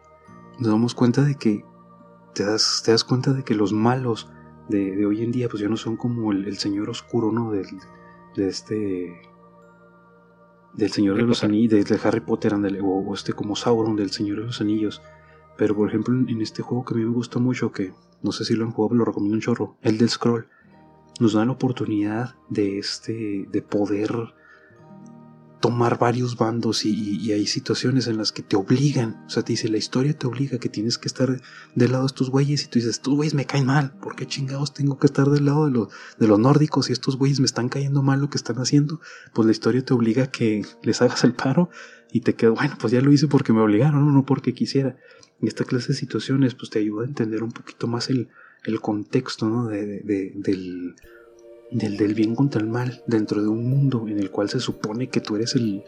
[0.58, 1.64] Nos damos cuenta de que
[2.34, 4.30] te das, te das cuenta de que los malos
[4.68, 7.50] de, hoy en día pues ya no son como el, señor oscuro, ¿no?
[7.50, 7.66] De,
[8.36, 9.32] de este
[10.74, 14.46] del Señor de los Anillos, de, Harry Potter, o, este como Sauron del Señor de
[14.46, 15.02] los Anillos.
[15.56, 18.44] Pero por ejemplo, en, este juego que a mí me gusta mucho, que no sé
[18.44, 20.48] si lo han jugado, lo recomiendo un chorro, el del Scroll,
[21.20, 24.34] nos da la oportunidad de este, de poder
[25.62, 29.68] tomar varios bandos y, hay situaciones en las que te obligan, o sea, te dice,
[29.68, 31.40] la historia te obliga que tienes que estar
[31.76, 34.26] del lado de estos güeyes y tú dices, estos güeyes me caen mal, ¿por qué
[34.26, 37.46] chingados tengo que estar del lado de los, de los nórdicos y estos güeyes me
[37.46, 39.00] están cayendo mal lo que están haciendo?
[39.32, 41.70] Pues la historia te obliga a que les hagas el paro
[42.10, 44.96] y te quedas, bueno, pues ya lo hice porque me obligaron, no porque quisiera.
[45.40, 48.28] Y esta clase de situaciones pues te ayuda a entender un poquito más el,
[48.64, 49.68] el contexto ¿no?
[49.68, 50.02] de,
[50.34, 50.96] del
[51.72, 55.20] del, bien contra el mal dentro de un mundo en el cual se supone que
[55.20, 55.82] tú eres el,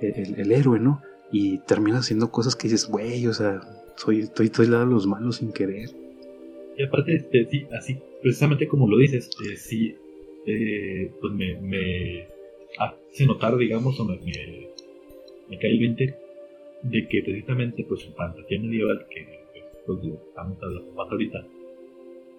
[0.00, 1.02] el, héroe, ¿no?
[1.32, 3.60] Y terminas haciendo cosas que dices, güey, o sea,
[3.96, 5.90] soy, estoy, estoy lado de los malos sin querer.
[6.76, 9.94] Y aparte, este, sí, así, precisamente como lo dices, eh, sí,
[10.46, 12.26] eh, pues me, me,
[12.78, 16.14] hace notar, digamos, o me, me, cae el 20
[16.82, 19.26] de que precisamente, pues en fantasía medieval, que
[19.86, 21.46] pues, estamos hablando más ahorita,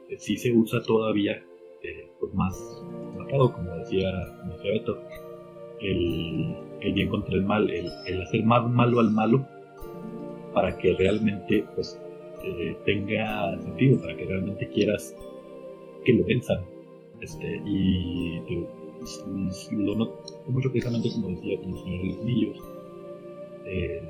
[0.10, 1.42] eh, sí se usa todavía
[1.86, 2.84] este, pues más
[3.18, 4.12] marcado, como decía,
[4.64, 4.98] Beto,
[5.82, 6.56] el,
[6.94, 9.46] bien contra el mal, el, hacer más malo al malo
[10.54, 12.00] para que realmente pues
[12.44, 15.16] eh, tenga sentido, para que realmente quieras
[16.04, 16.60] que lo venzan.
[17.22, 18.40] Este, y
[19.00, 22.58] pues, lo noto mucho precisamente como decía con los señores Niños
[23.66, 24.02] eh,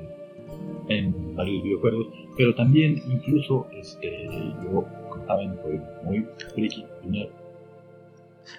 [0.88, 4.26] en varios videojuegos, pero también incluso este,
[4.64, 6.84] yo, como saben, soy muy friki,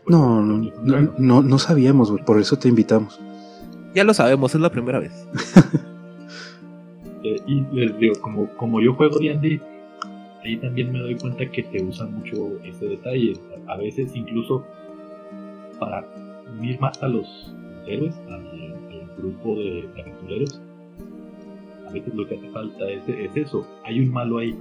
[0.06, 3.19] primero, no, no, no, no sabíamos, por eso te invitamos.
[3.93, 5.28] Ya lo sabemos, es la primera vez.
[7.23, 9.60] Eh, y les digo, como, como yo juego D&D,
[10.43, 13.34] ahí también me doy cuenta que se usa mucho ese detalle.
[13.67, 14.63] A veces incluso
[15.80, 16.06] para
[16.58, 17.54] unir más a los
[17.88, 18.47] héroes, al,
[19.17, 20.62] grupo de, aventureros,
[21.88, 23.67] a veces lo que hace falta es, es eso.
[23.84, 24.56] Hay un malo ahí.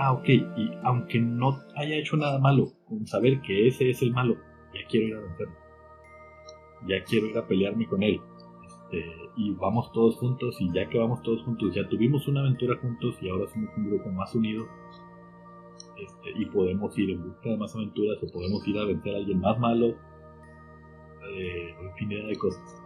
[0.00, 4.12] Ah, ok, y aunque no haya hecho nada malo, con saber que ese es el
[4.12, 4.36] malo,
[4.72, 5.54] ya quiero ir a vencerlo.
[6.86, 8.20] Ya quiero ir a pelearme con él.
[8.64, 9.04] Este,
[9.36, 13.16] y vamos todos juntos y ya que vamos todos juntos, ya tuvimos una aventura juntos
[13.20, 14.68] y ahora somos un grupo más unido.
[16.00, 19.18] Este, y podemos ir en busca de más aventuras o podemos ir a vencer a
[19.18, 19.96] alguien más malo.
[21.28, 22.82] Eh, infinidad de cosas.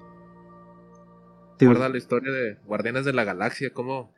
[1.58, 3.70] ¿Te acuerdas la historia de Guardianes de la Galaxia?
[3.74, 4.14] ¿Cómo,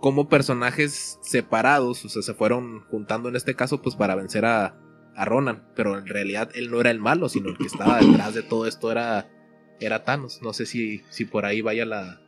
[0.00, 4.78] cómo personajes separados, o sea, se fueron juntando en este caso, pues para vencer a,
[5.14, 8.34] a Ronan, pero en realidad él no era el malo, sino el que estaba detrás
[8.34, 9.30] de todo esto era,
[9.78, 10.40] era Thanos.
[10.42, 12.20] No sé si, si por ahí vaya la,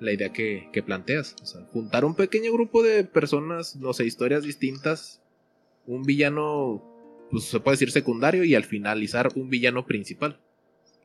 [0.00, 1.36] la idea que, que, planteas.
[1.40, 5.22] O sea, juntar un pequeño grupo de personas, no sé, historias distintas,
[5.86, 6.82] un villano,
[7.30, 10.40] pues se puede decir secundario, y al finalizar un villano principal.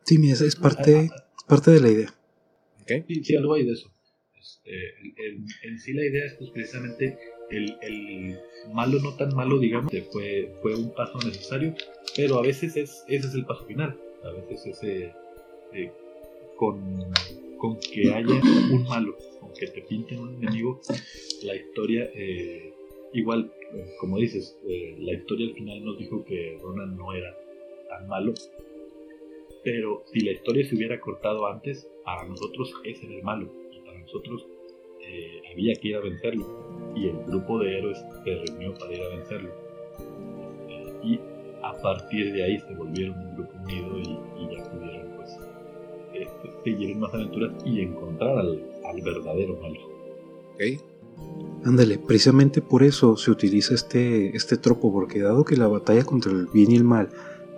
[0.06, 1.12] Sí, mira, es parte,
[1.48, 2.13] parte de la idea.
[2.82, 3.06] Okay.
[3.08, 3.91] Sí, sí, algo hay de eso.
[4.39, 4.71] Este,
[5.63, 7.17] en, sí la idea es pues precisamente
[7.52, 8.38] el,
[8.73, 11.73] malo no tan malo, digamos, fue, fue un paso necesario,
[12.15, 13.99] pero a veces es, ese es el paso final.
[14.23, 15.13] A veces ese,
[15.73, 15.91] eh,
[16.56, 17.12] con,
[17.58, 20.80] con, que haya un malo, con que te pinten un enemigo,
[21.43, 22.73] la historia, eh,
[23.13, 23.52] igual,
[23.99, 27.36] como dices, eh, la historia al final nos dijo que Ronan no era
[27.89, 28.34] tan malo,
[29.63, 33.52] pero si la historia se hubiera cortado antes, para nosotros ese era el malo,
[34.10, 34.48] y nosotros
[35.52, 39.10] había que ir a vencerlo y el grupo de héroes se reunió para ir a
[39.10, 39.50] vencerlo.
[40.69, 41.19] Este, y
[41.63, 45.38] a partir de ahí se volvieron un grupo unido y, ya pudieron pues
[46.13, 48.62] este, seguir en más aventuras y encontrar al,
[49.04, 49.80] verdadero malo.
[50.56, 50.80] Okay.
[51.65, 56.32] Ándale, precisamente por eso se utiliza este, este tropo, porque dado que la batalla contra
[56.32, 57.10] el bien y el mal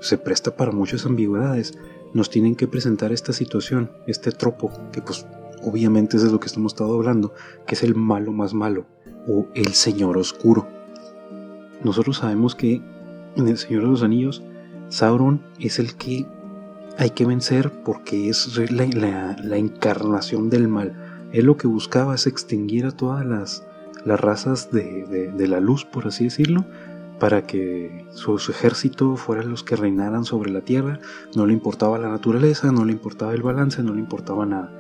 [0.02, 1.78] se presta para muchas ambigüedades,
[2.14, 5.26] nos tienen que presentar esta situación, este tropo, que pues
[5.64, 7.34] obviamente es de lo que estamos estado hablando,
[7.66, 8.86] que es el malo más malo,
[9.28, 10.68] o el Señor Oscuro.
[11.84, 12.82] Nosotros sabemos que
[13.36, 14.44] en el Señor de los Anillos,
[14.90, 16.26] Sauron es el que
[16.98, 21.30] hay que vencer porque es la, encarnación del mal.
[21.32, 23.66] Él lo que buscaba es extinguir a todas las,
[24.04, 26.66] las razas de, la luz, por así decirlo,
[27.20, 31.00] para que su, su, ejército fueran los que reinaran sobre la tierra.
[31.36, 34.72] No le importaba la naturaleza, no le importaba el balance, no le importaba nada.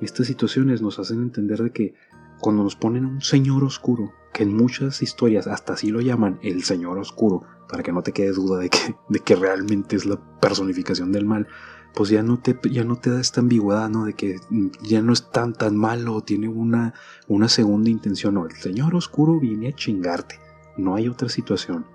[0.00, 1.94] Estas situaciones nos hacen entender de que
[2.40, 6.64] cuando nos ponen un señor oscuro, que en muchas historias hasta así lo llaman el
[6.64, 10.20] señor oscuro, para que no te quede duda de que, de que realmente es la
[10.40, 11.46] personificación del mal,
[11.94, 14.04] pues ya no te, ya no te da esta ambigüedad, ¿no?
[14.04, 14.36] De que
[14.82, 16.92] ya no es tan tan malo, tiene una,
[17.28, 20.40] una segunda intención, no, el señor oscuro viene a chingarte,
[20.76, 21.86] no hay otra situación.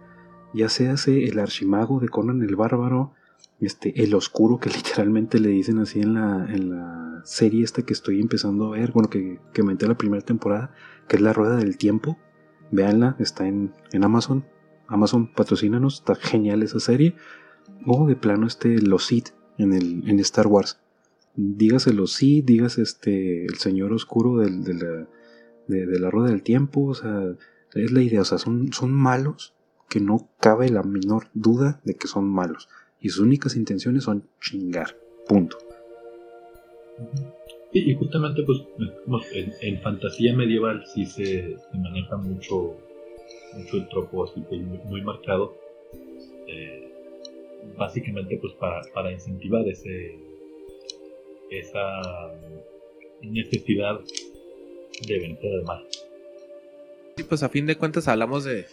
[0.53, 3.13] Ya sea el archimago de Conan el Bárbaro,
[3.61, 7.93] este, el oscuro que literalmente le dicen así en la, en la serie esta que
[7.93, 10.71] estoy empezando a ver, bueno, que, que me la primera temporada,
[11.07, 12.17] que es La Rueda del Tiempo.
[12.71, 14.45] Véanla, está en, en Amazon.
[14.87, 17.15] Amazon, patrocínanos, está genial esa serie.
[17.85, 20.79] O de plano este Los Sith en, el, en Star Wars.
[21.35, 25.07] Dígase los Sith, dígase este, el Señor Oscuro del, de, la,
[25.67, 26.85] de, la Rueda del Tiempo.
[26.85, 27.35] O sea,
[27.73, 28.21] es la idea.
[28.21, 29.53] O sea, son, son malos
[29.87, 32.69] que no cabe la menor duda de que son malos.
[32.99, 34.95] Y sus únicas intenciones son chingar.
[35.27, 35.57] Punto.
[37.71, 38.59] Y, justamente, pues,
[39.61, 42.75] en, fantasía medieval sí se, maneja mucho,
[43.55, 44.43] mucho el tropo así
[44.85, 45.55] muy, marcado.
[46.47, 46.91] Eh,
[47.77, 50.29] básicamente, pues, para, para incentivar ese
[51.49, 52.01] esa
[53.21, 53.99] necesidad
[55.07, 55.87] de vencer al mal.
[57.17, 58.65] Sí, pues a fin de cuentas hablamos de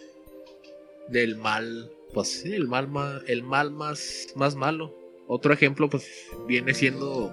[1.08, 2.88] del mal, pues sí, el mal,
[3.26, 4.94] el mal más, más malo.
[5.26, 6.08] Otro ejemplo, pues
[6.46, 7.32] viene siendo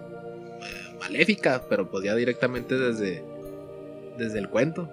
[0.99, 3.23] maléfica, pero pues ya directamente desde,
[4.17, 4.89] desde el cuento.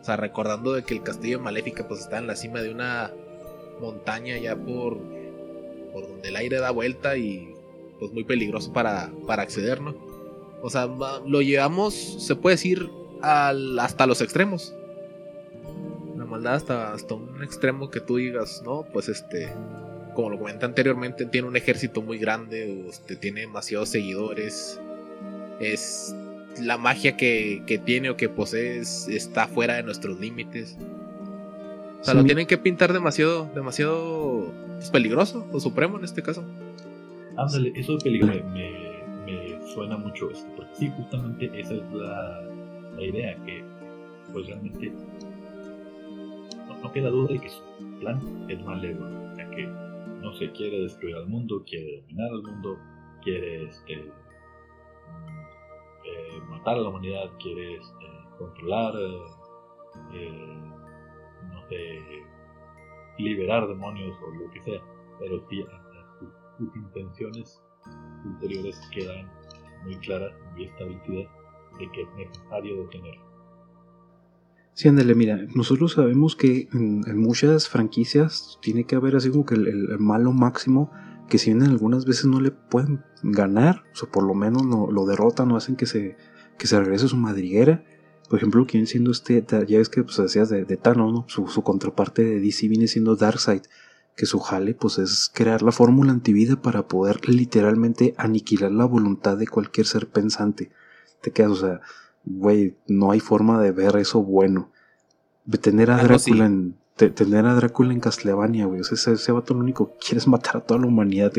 [0.00, 3.10] O sea, recordando de que el castillo Maléfica pues está en la cima de una
[3.80, 4.98] montaña ya por,
[5.92, 7.54] por donde el aire da vuelta y
[7.98, 9.94] pues muy peligroso para, para acceder, ¿no?
[10.62, 10.86] O sea,
[11.26, 12.90] lo llevamos, se puede decir,
[13.22, 14.74] al, hasta los extremos.
[16.34, 19.52] Maldad hasta, hasta un extremo que tú digas, no, pues este,
[20.16, 24.80] como lo comenté anteriormente, tiene un ejército muy grande, este, tiene demasiados seguidores,
[25.60, 26.12] es
[26.60, 30.76] la magia que, tiene o que posee está fuera de nuestros límites.
[32.00, 36.42] O sea, lo tienen que pintar demasiado, demasiado pues, peligroso o supremo en este caso.
[37.36, 38.94] Ándale, eso de peligro me,
[39.72, 42.42] suena mucho esto, porque sí, justamente esa es la,
[42.98, 43.64] idea, que
[44.32, 44.92] pues realmente
[46.84, 47.62] no, queda duda de que su
[47.98, 52.78] plan es malévolo, ya que no se quiere destruir al mundo, quiere dominar al mundo,
[53.22, 53.94] quiere este,
[56.04, 58.06] eh, matar a la humanidad, quiere este,
[58.38, 58.94] controlar,
[60.12, 60.60] eh,
[61.52, 62.00] no sé,
[63.18, 64.82] liberar demonios o lo que sea,
[65.18, 65.64] pero sí,
[66.58, 67.62] sus, intenciones
[68.26, 69.30] ulteriores quedan
[69.84, 71.30] muy claras, muy establecidas
[71.78, 73.33] de que es necesario detenerlo.
[74.74, 79.54] Sí, ándale, mira, nosotros sabemos que en, muchas franquicias tiene que haber así como que
[79.54, 80.90] el malo máximo
[81.28, 85.50] que si bien algunas veces no le pueden ganar, o por lo menos lo, derrotan
[85.50, 86.16] o hacen que se,
[86.58, 87.84] que se regrese a su madriguera.
[88.28, 91.24] Por ejemplo, quien siendo este, ya ves que pues decías de, de Thanos, ¿no?
[91.28, 93.62] Su, contraparte de DC viene siendo Darkseid,
[94.16, 99.36] que su jale pues es crear la fórmula antivida para poder literalmente aniquilar la voluntad
[99.36, 100.70] de cualquier ser pensante.
[101.20, 101.80] Te quedas, o sea,
[102.24, 104.70] güey, no hay forma de ver eso bueno.
[105.60, 108.80] Tener a Drácula en tener a Drácula en Castlevania, güey.
[108.80, 111.32] O sea, ese, ese vato lo único que quiere es matar a toda la humanidad.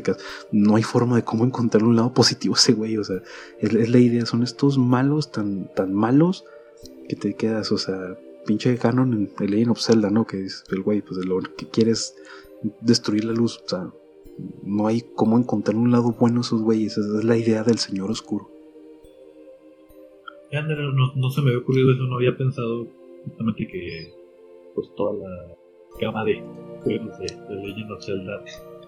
[0.51, 2.97] no hay forma de cómo encontrar un lado positivo a ese güey.
[2.97, 3.21] O sea,
[3.59, 4.25] es, la idea.
[4.25, 6.43] Son estos malos, tan, tan malos,
[7.07, 10.27] que te quedas, o sea, pinche canon en el Legend of Zelda, ¿no?
[10.27, 12.15] Que es el güey, pues lo que quieres
[12.81, 13.61] destruir la luz.
[13.65, 13.89] O sea,
[14.63, 16.97] no hay cómo encontrar un lado bueno a esos güeyes.
[16.97, 18.54] Esa es la idea del Señor Oscuro.
[20.61, 22.87] No, no se me había ocurrido eso, no había pensado
[23.25, 24.13] justamente que
[24.73, 25.55] pues toda la
[25.99, 26.41] gama de
[26.83, 28.43] juegos de, de Legend of Zelda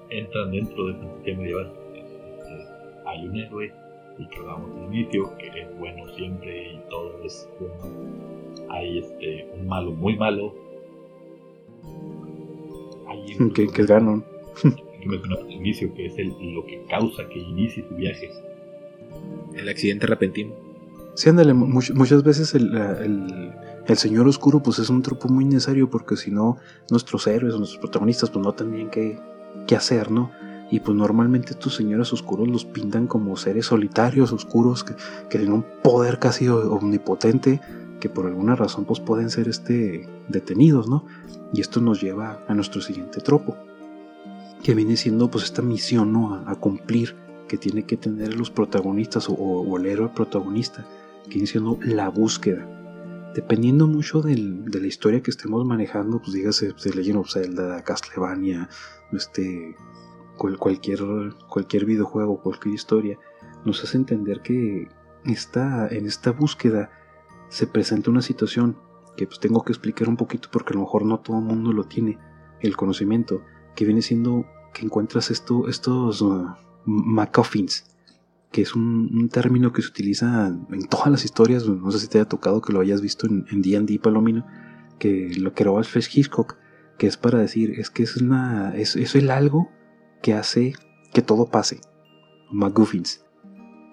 [0.09, 1.73] entran dentro de fantasía medieval.
[1.95, 3.73] Este, hay un héroe,
[4.17, 7.75] y que hablamos al inicio, que es bueno siempre y todo es bueno.
[8.69, 10.53] Hay este, un malo muy malo.
[13.07, 14.23] Hay que, que es Ganon.
[14.61, 18.29] que mencionaba al inicio, que es el, lo que causa que inicie su viaje.
[19.55, 20.66] El accidente repentino.
[21.17, 22.77] Sí, ándale, muchas veces el,
[23.87, 26.57] el Señor Oscuro pues es un tropo muy necesario porque si no
[26.91, 29.19] nuestros héroes nuestros protagonistas pues no tendrían que,
[29.75, 30.31] hacer, ¿no?
[30.69, 34.93] Y pues normalmente estos señores oscuros los pintan como seres solitarios, oscuros, que,
[35.29, 37.61] tienen un poder casi omnipotente,
[37.99, 41.05] que por alguna razón pues pueden ser este, detenidos, ¿no?
[41.51, 43.57] Y esto nos lleva a nuestro siguiente tropo,
[44.61, 46.35] que viene siendo pues esta misión, ¿no?
[46.45, 47.15] A, cumplir
[47.47, 50.85] que tiene que tener los protagonistas o el héroe protagonista,
[51.27, 52.73] que viene siendo la búsqueda.
[53.35, 58.67] Dependiendo mucho de la historia que estemos manejando, pues dígase pues, Legend of Zelda, Castlevania,
[59.11, 59.75] este,
[60.37, 61.01] cualquier,
[61.49, 63.19] cualquier videojuego, cualquier historia,
[63.65, 64.87] nos hace entender que
[65.25, 66.89] esta, en esta búsqueda
[67.49, 68.77] se presenta una situación
[69.15, 71.73] que pues tengo que explicar un poquito porque a lo mejor no todo el mundo
[71.73, 72.17] lo tiene,
[72.61, 73.41] el conocimiento,
[73.75, 76.47] que viene siendo que encuentras esto, estos uh,
[78.51, 82.17] que es un, término que se utiliza en todas las historias, no sé si te
[82.17, 84.45] haya tocado que lo hayas visto en D&D Palomino,
[84.99, 86.57] que lo creó Alfred Hitchcock,
[86.97, 89.69] que es para decir, es que es una, es, es el algo
[90.21, 90.73] que hace
[91.13, 91.79] que todo pase.
[92.51, 93.25] MacGuffins.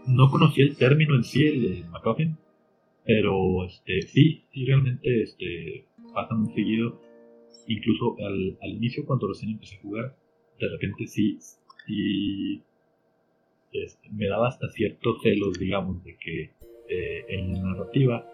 [0.07, 2.36] No conocía el término en sí, el MacGuffin,
[3.05, 7.00] pero este, sí, sí, realmente este, pasa muy seguido.
[7.66, 10.16] Incluso al, al inicio, cuando recién empecé a jugar,
[10.61, 11.38] de repente sí,
[11.86, 12.62] sí
[13.75, 16.51] este, me daba hasta ciertos celos, digamos, de que
[16.89, 18.27] eh, en la narrativa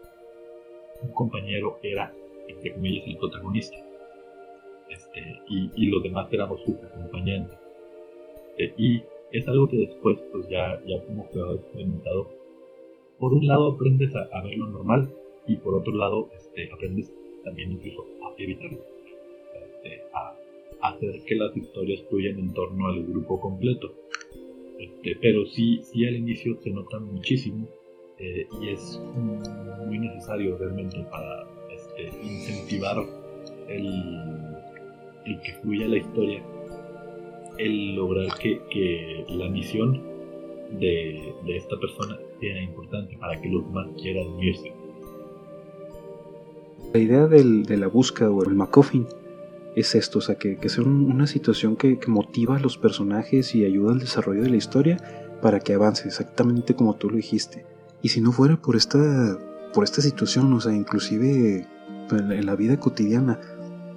[1.02, 2.12] un compañero era,
[2.48, 3.76] entre comillas, el protagonista.
[4.90, 7.58] Este, y, los demás éramos sus acompañantes.
[8.58, 12.30] Eh, y es algo que después, pues ya, ya como jugador experimentado,
[13.18, 15.10] por un lado aprendes a, a ver lo normal
[15.46, 17.12] y por otro lado este, aprendes
[17.44, 18.78] también incluso a evitarlo.
[19.54, 20.36] Este, a,
[20.82, 23.92] hacer que las historias fluyan en torno al grupo completo.
[24.80, 27.68] Este, pero sí, sí al inicio se nota muchísimo
[28.18, 28.98] eh, y es
[29.86, 32.96] muy necesario realmente para este, incentivar
[33.68, 33.86] el,
[35.26, 36.42] el, que fluya la historia,
[37.58, 40.02] el lograr que, que la misión
[40.78, 44.72] de, de, esta persona sea importante para que los demás quieran unirse.
[46.94, 49.06] La idea del, de la búsqueda o el MacGuffin
[49.76, 53.64] es esto, o sea, que, que sea una situación que, motiva a los personajes y
[53.64, 54.96] ayuda al desarrollo de la historia
[55.40, 57.64] para que avance exactamente como tú lo dijiste.
[58.02, 59.38] Y si no fuera por esta,
[59.72, 61.66] por esta situación, o sea, inclusive
[62.10, 63.38] en la vida cotidiana,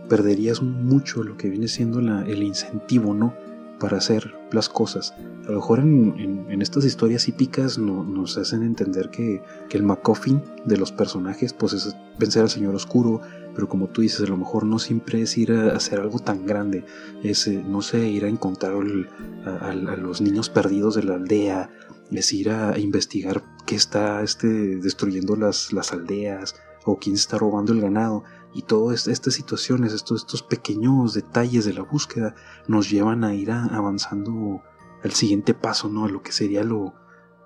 [0.09, 3.33] perderías mucho lo que viene siendo la, el incentivo, ¿no?
[3.79, 5.15] Para hacer las cosas.
[5.47, 9.83] A lo mejor en, en, estas historias hípicas no, nos hacen entender que, que, el
[9.83, 13.21] MacGuffin de los personajes pues es vencer al Señor Oscuro,
[13.53, 16.45] pero como tú dices, a lo mejor no siempre es ir a hacer algo tan
[16.45, 16.85] grande,
[17.23, 18.73] es, eh, no sé, ir a encontrar
[19.45, 21.69] a, los niños perdidos de la aldea,
[22.11, 27.73] es ir a, investigar qué está este, destruyendo las, las aldeas o quién está robando
[27.73, 28.23] el ganado.
[28.53, 32.35] Y todas estas situaciones, estos, estos pequeños detalles de la búsqueda
[32.67, 34.61] nos llevan a ir avanzando
[35.03, 36.05] al siguiente paso, ¿no?
[36.05, 36.93] A lo que sería lo,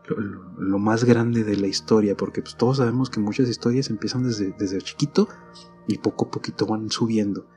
[0.09, 4.23] lo, lo, más grande de la historia, porque pues todos sabemos que muchas historias empiezan
[4.23, 5.29] desde, desde chiquito
[5.87, 7.47] y poco a poquito van subiendo.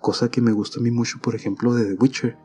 [0.00, 2.36] Cosa que me gusta a mí mucho, por ejemplo, de The Witcher,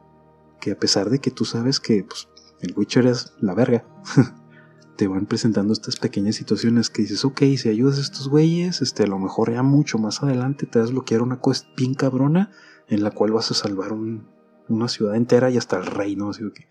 [0.59, 2.27] que a pesar de que tú sabes que pues,
[2.61, 3.85] el Witcher es la verga,
[4.97, 9.03] te van presentando estas pequeñas situaciones que dices, ok, si ayudas a estos güeyes, este,
[9.03, 12.51] a lo mejor ya mucho más adelante te vas a bloquear una quest bien cabrona
[12.87, 14.27] en la cual vas a salvar un,
[14.67, 16.67] una ciudad entera y hasta el reino, así que...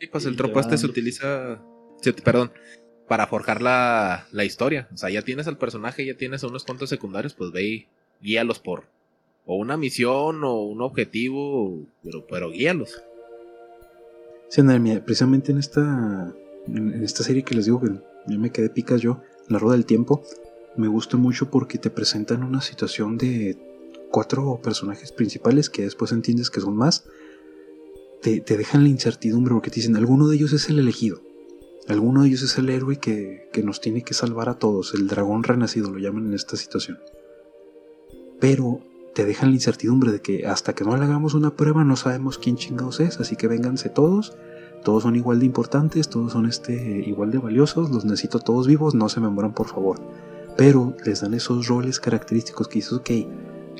[0.00, 1.62] Sí, pues el tropo este se utiliza,
[2.24, 2.52] perdón,
[3.08, 4.88] para forjar la, la, historia.
[4.92, 7.86] O sea, ya tienes al personaje, ya tienes a unos cuantos secundarios, pues ve y
[8.20, 8.84] guíalos por
[9.46, 13.02] o una misión o un objetivo, pero, pero guíalos.
[14.48, 14.62] Sí,
[15.04, 16.34] precisamente en esta
[16.66, 17.90] en, esta serie que les digo que
[18.26, 20.22] ya me quedé picas yo, La Rueda del Tiempo,
[20.76, 23.58] me gusta mucho porque te presentan una situación de
[24.10, 27.04] cuatro personajes principales que después entiendes que son más.
[28.22, 31.20] Te, te dejan la incertidumbre porque te dicen, alguno de ellos es el elegido.
[31.88, 35.06] Alguno de ellos es el héroe que, que nos tiene que salvar a todos, el
[35.06, 36.98] dragón renacido lo llaman en esta situación.
[38.40, 38.80] Pero
[39.14, 42.38] te dejan la incertidumbre de que hasta que no le hagamos una prueba no sabemos
[42.38, 44.34] quién chingados es, así que vénganse todos
[44.84, 46.74] todos son igual de importantes, todos son este,
[47.06, 49.98] igual de valiosos, los necesito todos vivos, no se me mueran por favor.
[50.58, 53.10] Pero les dan esos roles característicos que dices, ok,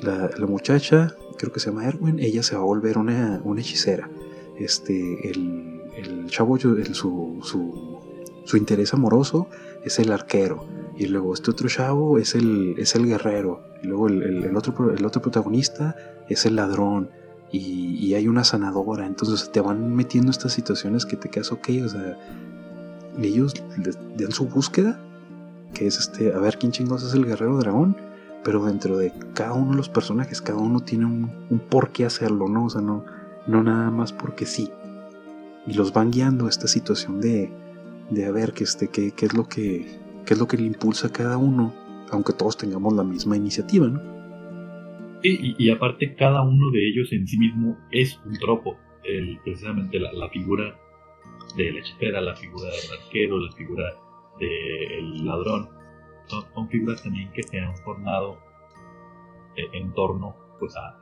[0.01, 4.09] la, muchacha, creo que se llama Erwin, ella se va a volver una, una hechicera.
[4.57, 7.94] Este, el, el chavo, el, su, su,
[8.45, 9.47] su, interés amoroso
[9.83, 10.65] es el arquero.
[10.97, 13.63] Y luego este otro chavo es el, es el guerrero.
[13.83, 15.95] Y luego el, el, otro, el otro protagonista
[16.29, 17.09] es el ladrón
[17.51, 19.05] y, hay una sanadora.
[19.05, 22.17] Entonces te van metiendo estas situaciones que te quedas ok, o sea,
[23.21, 23.53] ellos
[24.17, 24.99] dan su búsqueda,
[25.73, 27.97] que es este, a ver quién chingos es el guerrero dragón,
[28.43, 32.05] pero dentro de cada uno de los personajes, cada uno tiene un, un por qué
[32.05, 32.65] hacerlo, ¿no?
[32.65, 33.05] O sea, no,
[33.47, 34.71] no nada más porque sí.
[35.67, 37.51] Y los van guiando a esta situación de,
[38.09, 40.63] de a ver qué, este, qué, qué es lo que, qué es lo que le
[40.63, 41.73] impulsa a cada uno,
[42.11, 44.15] aunque todos tengamos la misma iniciativa, ¿no?
[45.27, 48.77] y, aparte cada uno de ellos en sí mismo es un tropo.
[49.03, 50.75] El, precisamente la, la, figura
[51.55, 53.83] de la hechicera, la figura del arquero, la figura
[54.39, 55.69] del ladrón,
[56.27, 58.39] son, figuras también que se han formado
[59.55, 60.97] eh, en torno pues a,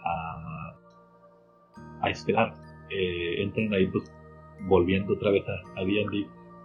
[2.01, 2.53] a, esperar.
[2.89, 4.11] Eh, entran ahí pues
[4.67, 5.83] volviendo otra vez a, a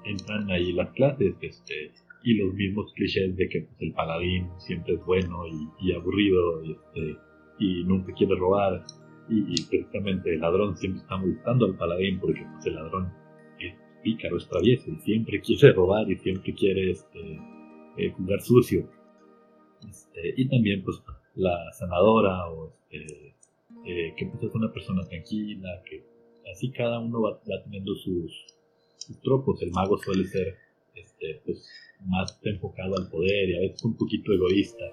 [0.09, 1.92] entran ahí las clases este,
[2.24, 6.64] y los mismos clichés de que pues, el paladín siempre es bueno y, y aburrido
[6.64, 7.16] y, este,
[7.59, 8.84] y nunca quiere robar.
[9.30, 13.12] Y, precisamente el ladrón siempre está molestando al paladín porque pues, el ladrón
[13.61, 17.38] es pícaro, es travieso y siempre quiere robar y siempre quiere este,
[17.98, 18.88] eh, jugar sucio.
[19.86, 21.02] Este, y también pues
[21.34, 23.34] la sanadora o este,
[23.84, 26.02] eh, que pues, es una persona tranquila, que
[26.52, 28.57] así cada uno va, teniendo sus,
[29.22, 29.61] tropos.
[29.62, 30.57] El mago suele ser
[30.94, 31.68] este, pues,
[32.07, 34.84] más enfocado al poder y a veces un poquito egoísta.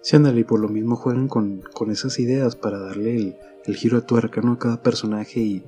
[0.00, 3.36] Sí, ándale, y por lo mismo juegan con, esas ideas para darle
[3.66, 4.52] el, giro de tuerca ¿no?
[4.52, 5.64] a cada personaje y,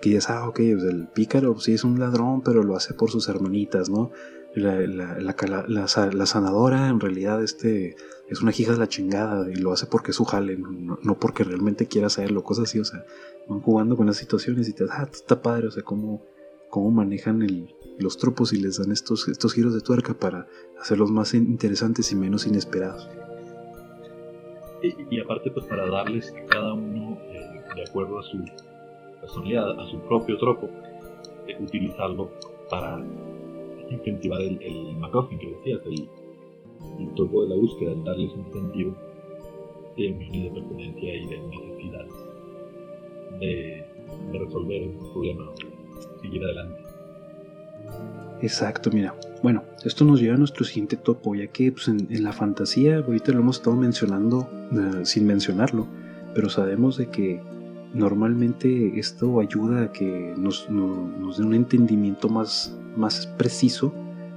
[0.00, 3.10] que ya ah, ok, pues el pícaro sí es un ladrón, pero lo hace por
[3.10, 4.10] sus hermanitas, ¿no?
[4.54, 7.96] La, la, la, sanadora en realidad este
[8.28, 11.44] es una hija de la chingada y lo hace porque es su jale, no, porque
[11.44, 13.04] realmente quiera hacerlo, cosas así, o sea,
[13.48, 16.22] van jugando con las situaciones y te ah, está padre, o sea, cómo,
[16.72, 17.68] cómo manejan el,
[17.98, 20.46] los tropos y les dan estos, estos giros de tuerca para
[20.80, 23.06] hacerlos más interesantes y menos inesperados.
[25.10, 28.38] Y, aparte pues para darles cada uno eh, de acuerdo a su
[29.20, 30.70] personalidad, a su propio tropo,
[31.46, 32.30] eh, utilizarlo
[32.70, 33.04] para
[33.90, 36.08] incentivar el, el que decías, el,
[37.00, 38.50] el tropo de la búsqueda, darles un
[39.94, 42.06] y de pertenencia y de necesidad
[43.40, 43.84] de,
[44.32, 45.52] de resolver un problema,
[46.22, 46.82] adelante.
[48.40, 49.14] Exacto, mira.
[49.42, 53.32] Bueno, esto nos lleva a nuestro siguiente topo, ya que pues, en, la fantasía, ahorita
[53.32, 55.86] lo hemos estado mencionando eh, sin mencionarlo,
[56.34, 57.40] pero sabemos de que
[57.94, 63.92] normalmente esto ayuda a que nos, nos dé un entendimiento más, más preciso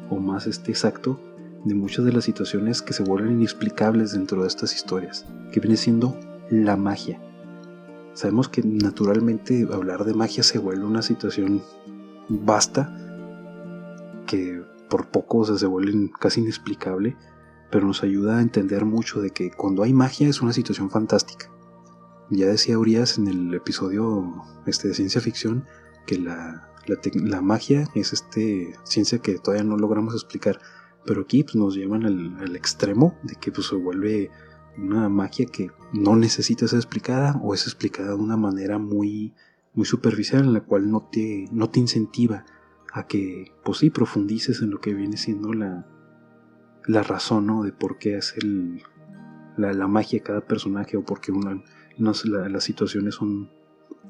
[0.09, 1.19] o más este, exacto
[1.63, 5.77] de muchas de las situaciones que se vuelven inexplicables dentro de estas historias, que viene
[5.77, 6.15] siendo
[6.49, 7.19] la magia.
[8.16, 11.61] Sabemos que naturalmente hablar de magia se vuelve una situación
[12.30, 12.89] vasta,
[14.26, 17.18] que por poco se vuelve casi inexplicable,
[17.70, 21.51] pero nos ayuda a entender mucho de que cuando hay magia es una situación fantástica.
[22.30, 25.66] Ya decía Urias en el episodio este, de ciencia ficción
[26.07, 26.70] que la,
[27.13, 30.59] la, magia es este, ciencia que todavía no logramos explicar,
[31.05, 34.32] pero aquí pues, nos llevan al, extremo de que pues, se vuelve
[34.78, 39.34] una magia que no necesita ser explicada o es explicada de una manera muy,
[39.73, 42.45] muy superficial en la cual no te, no te incentiva
[42.93, 45.86] a que, pues sí, profundices en lo que viene siendo la,
[46.88, 47.63] la razón, ¿no?
[47.63, 48.39] De por qué hace
[49.57, 51.61] la, la, magia cada personaje o por qué una,
[51.97, 53.49] las situaciones son,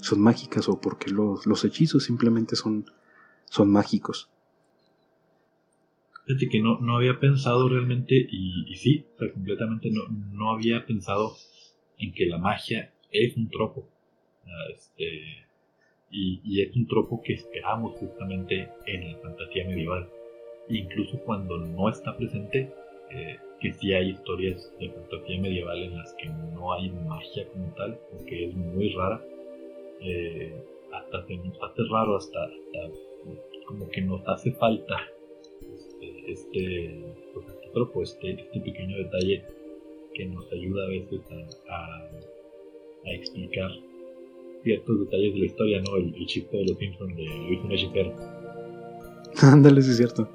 [0.02, 2.86] son mágicas o por qué los, los hechizos simplemente son,
[3.46, 4.30] son mágicos.
[6.26, 11.36] Fíjate que no, no había pensado realmente, y, y sí, completamente no, no había pensado
[12.00, 13.88] en que la magia es un tropo.
[14.74, 15.46] Este,
[16.12, 20.10] y, es un tropo que esperamos justamente en la fantasía medieval.
[20.70, 22.72] Incluso cuando no está presente,
[23.12, 27.74] eh, que sí hay historias de fantasía medieval en las que no hay magia como
[27.76, 29.22] tal, porque es muy rara.
[30.02, 30.64] Eh,
[30.94, 32.50] hasta se nos hace raro, hasta,
[33.68, 34.96] como que nos hace falta
[36.02, 39.44] este, este, pues, este tropo, este, este, pequeño detalle
[40.14, 41.22] que nos ayuda a veces
[41.70, 42.10] a,
[43.06, 43.72] a explicar
[44.64, 45.96] ciertos detalles de la historia, ¿no?
[45.98, 48.14] El, chiste de los Simpsons de Luis Mechipero.
[49.42, 50.28] Ándale, sí es cierto.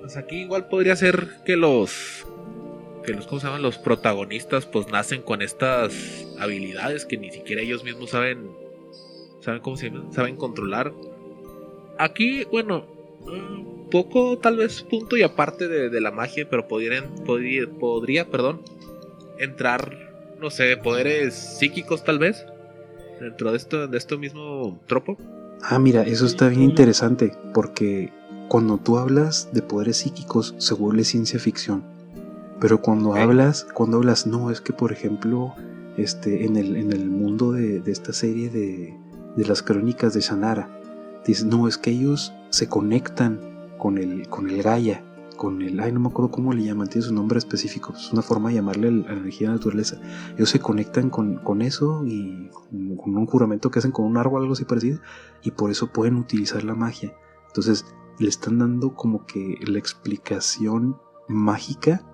[0.00, 2.26] Pues aquí igual podría ser que los
[3.04, 3.62] que los ¿cómo se llaman?
[3.62, 8.50] los protagonistas pues nacen con estas habilidades que ni siquiera ellos mismos saben
[9.40, 10.92] saben cómo se llama, saben controlar.
[11.98, 12.86] Aquí, bueno,
[13.26, 18.62] un poco tal vez punto y aparte de, la magia, pero podrían, podría, podría, perdón,
[19.38, 20.10] entrar
[20.40, 22.46] no sé, poderes psíquicos tal vez,
[23.20, 25.16] dentro de esto, de esto mismo tropo.
[25.62, 28.10] Ah, mira, eso está bien interesante, porque
[28.48, 31.84] cuando tú hablas de poderes psíquicos se vuelve ciencia ficción.
[32.60, 35.54] Pero cuando hablas, cuando hablas, no, es que por ejemplo,
[35.96, 38.94] este, en el, en el mundo de, esta serie de,
[39.36, 40.79] de, las crónicas de Shannara,
[41.26, 43.40] dices, no, es que ellos se conectan
[43.78, 45.04] con el, con el Gaia,
[45.36, 48.20] con el, ay, no me acuerdo cómo le llaman, tiene su nombre específico, es una
[48.20, 49.98] forma de llamarle a la energía de la naturaleza.
[50.36, 54.42] Ellos se conectan con, con eso y con un juramento que hacen con un árbol,
[54.42, 55.00] algo así parecido,
[55.42, 57.14] y por eso pueden utilizar la magia.
[57.46, 57.86] Entonces,
[58.18, 62.04] le están dando como que la explicación mágica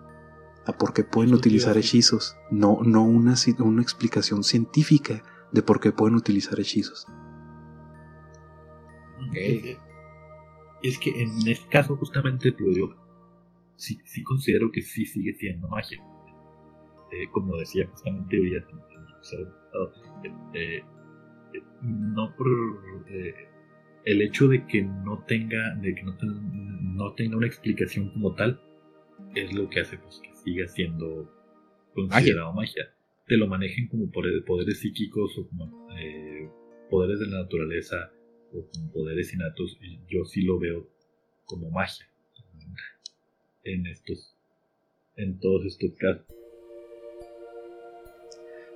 [0.66, 5.92] a por qué pueden utilizar hechizos, no, no una, una explicación científica de por qué
[5.92, 7.06] pueden utilizar hechizos.
[10.82, 12.94] Es que en este caso justamente te digo,
[13.76, 16.02] sí, sí considero que sí sigue siendo magia.
[17.12, 18.56] Eh, como decía justamente hoy
[20.54, 20.82] eh,
[21.82, 22.48] no por
[23.08, 23.34] eh,
[24.04, 28.60] el hecho de que no tenga de que no, no, tenga una explicación como tal
[29.36, 31.32] es lo que hace pues, que siga siendo
[31.94, 32.92] considerado magia.
[33.26, 35.86] Te lo manejen como poderes psíquicos o como
[36.90, 38.12] poderes de la naturaleza
[38.52, 39.78] o como poderes innatos,
[40.08, 40.88] yo sí lo veo
[41.44, 42.06] como magia
[43.64, 44.36] en estos,
[45.16, 46.26] en todos estos casos.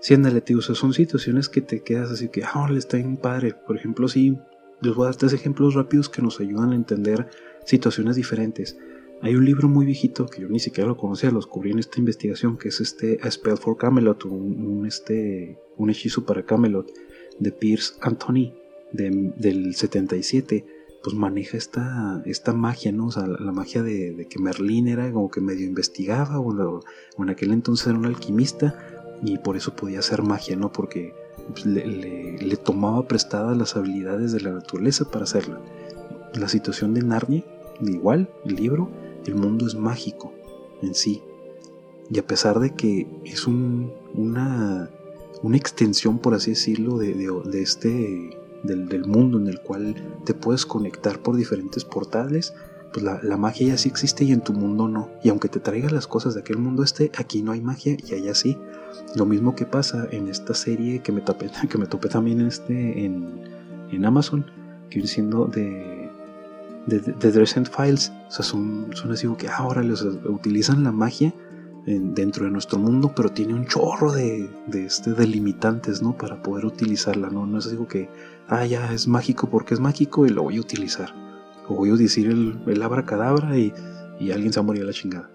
[0.00, 3.54] Sí, ándale, tío, son situaciones que te quedas así que, ah, le está bien padre.
[3.66, 4.36] Por ejemplo, sí,
[4.80, 7.28] les voy a dar tres ejemplos rápidos que nos ayudan a entender
[7.66, 8.78] situaciones diferentes.
[9.22, 11.98] Hay un libro muy viejito que yo ni siquiera lo conocía, lo descubrí en esta
[11.98, 16.90] investigación, que es este A Spell for Camelot, un, este, un hechizo para Camelot,
[17.38, 18.54] de Pierce Anthony,
[18.92, 20.64] del 77,
[21.02, 23.06] pues maneja esta, esta magia, ¿no?
[23.06, 26.82] O sea, la, magia de, que Merlín era como que medio investigaba, o,
[27.18, 28.78] en aquel entonces era un alquimista,
[29.22, 30.72] y por eso podía hacer magia, ¿no?
[30.72, 31.14] Porque
[31.52, 35.60] pues, le, tomaba prestadas las habilidades de la naturaleza para hacerla.
[36.34, 37.44] La situación de Narnia,
[37.80, 38.90] igual, el libro,
[39.26, 40.32] el mundo es mágico
[40.82, 41.22] en sí.
[42.10, 44.90] Y a pesar de que es una,
[45.42, 48.30] una extensión, por así decirlo, de, de, este,
[48.62, 49.94] del, mundo en el cual
[50.24, 52.54] te puedes conectar por diferentes portales,
[52.92, 55.10] pues la, la, magia ya sí existe y en tu mundo no.
[55.22, 58.14] Y aunque te traigas las cosas de aquel mundo este, aquí no hay magia y
[58.14, 58.58] allá sí.
[59.14, 63.04] Lo mismo que pasa en esta serie que me topé, que me topé también este,
[63.04, 63.40] en,
[63.92, 64.44] en Amazon,
[64.88, 66.00] que viene siendo de
[66.86, 68.12] de, de, Files.
[68.28, 71.32] O sea, son, son así que ahora les utilizan la magia
[71.98, 76.16] dentro de nuestro mundo, pero tiene un chorro de, de este, delimitantes, ¿no?
[76.16, 77.46] Para poder utilizarla, ¿no?
[77.46, 78.08] No es algo que,
[78.48, 81.12] ah, ya es mágico porque es mágico y lo voy a utilizar.
[81.68, 83.72] O voy a decir el, el abracadabra y,
[84.18, 85.30] y alguien se va a morir a la chingada.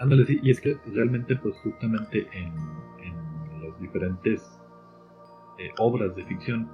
[0.00, 2.54] Ándale, sí, y es que realmente, pues justamente en,
[3.02, 4.42] en las diferentes
[5.58, 6.70] eh, obras de ficción,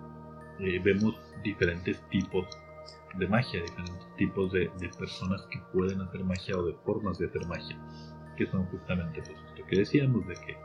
[0.61, 2.47] eh, vemos diferentes tipos
[3.18, 7.47] de magia, diferentes tipos de, personas que pueden hacer magia o de formas de hacer
[7.47, 7.76] magia,
[8.37, 10.57] que son justamente pues, esto que decíamos, de que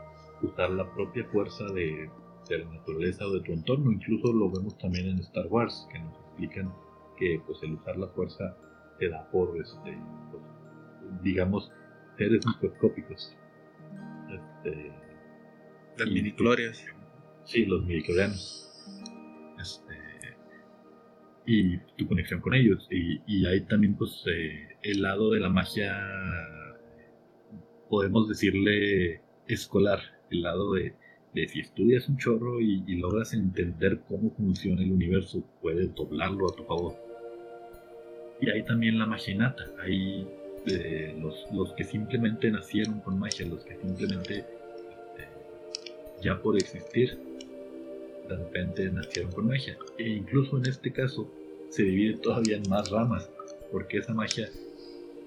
[0.46, 2.10] usar la propia fuerza de,
[2.48, 6.16] la naturaleza o de tu entorno, incluso lo vemos también en Star Wars, que nos
[6.18, 6.74] explican
[7.16, 8.56] que pues el usar la fuerza
[8.98, 9.96] te da por, este,
[10.30, 11.70] pues, digamos,
[12.18, 13.36] seres microscópicos.
[14.28, 14.92] Este,
[15.96, 16.84] Las midichlorians.
[17.44, 18.69] Sí, los midichlorianos.
[21.52, 22.86] Y tu conexión con ellos.
[22.92, 25.98] Y, y hay también pues eh, el lado de la magia,
[27.88, 29.98] podemos decirle escolar,
[30.30, 30.94] el lado de,
[31.34, 36.54] de si estudias un chorro y, logras entender cómo funciona el universo, puedes doblarlo a
[36.54, 36.94] tu favor.
[38.40, 40.28] Y hay también la magia innata, hay
[40.68, 45.28] eh, los, los, que simplemente nacieron con magia, los que simplemente este,
[46.22, 47.18] ya por existir
[48.28, 49.76] de repente nacieron con magia.
[49.98, 51.28] E incluso en este caso
[51.70, 53.30] se divide todavía en más ramas,
[53.72, 54.48] porque esa magia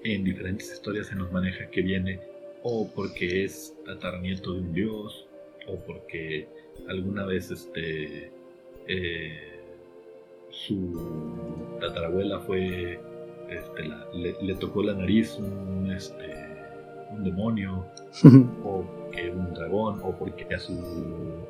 [0.04, 2.20] en diferentes historias se nos maneja que viene
[2.62, 5.26] o porque es tataranieto de un dios,
[5.66, 6.48] o porque
[6.88, 8.30] alguna vez este
[8.86, 9.60] eh,
[10.50, 12.98] su tatarabuela fue
[13.50, 13.82] este,
[14.14, 16.34] le, tocó la nariz un, este,
[17.10, 17.84] un demonio,
[18.64, 20.74] o que un dragón, o porque a su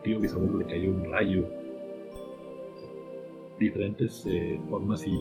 [0.02, 1.46] tío bisabuelo le cayó un rayo.
[3.58, 5.12] Diferentes eh, formas y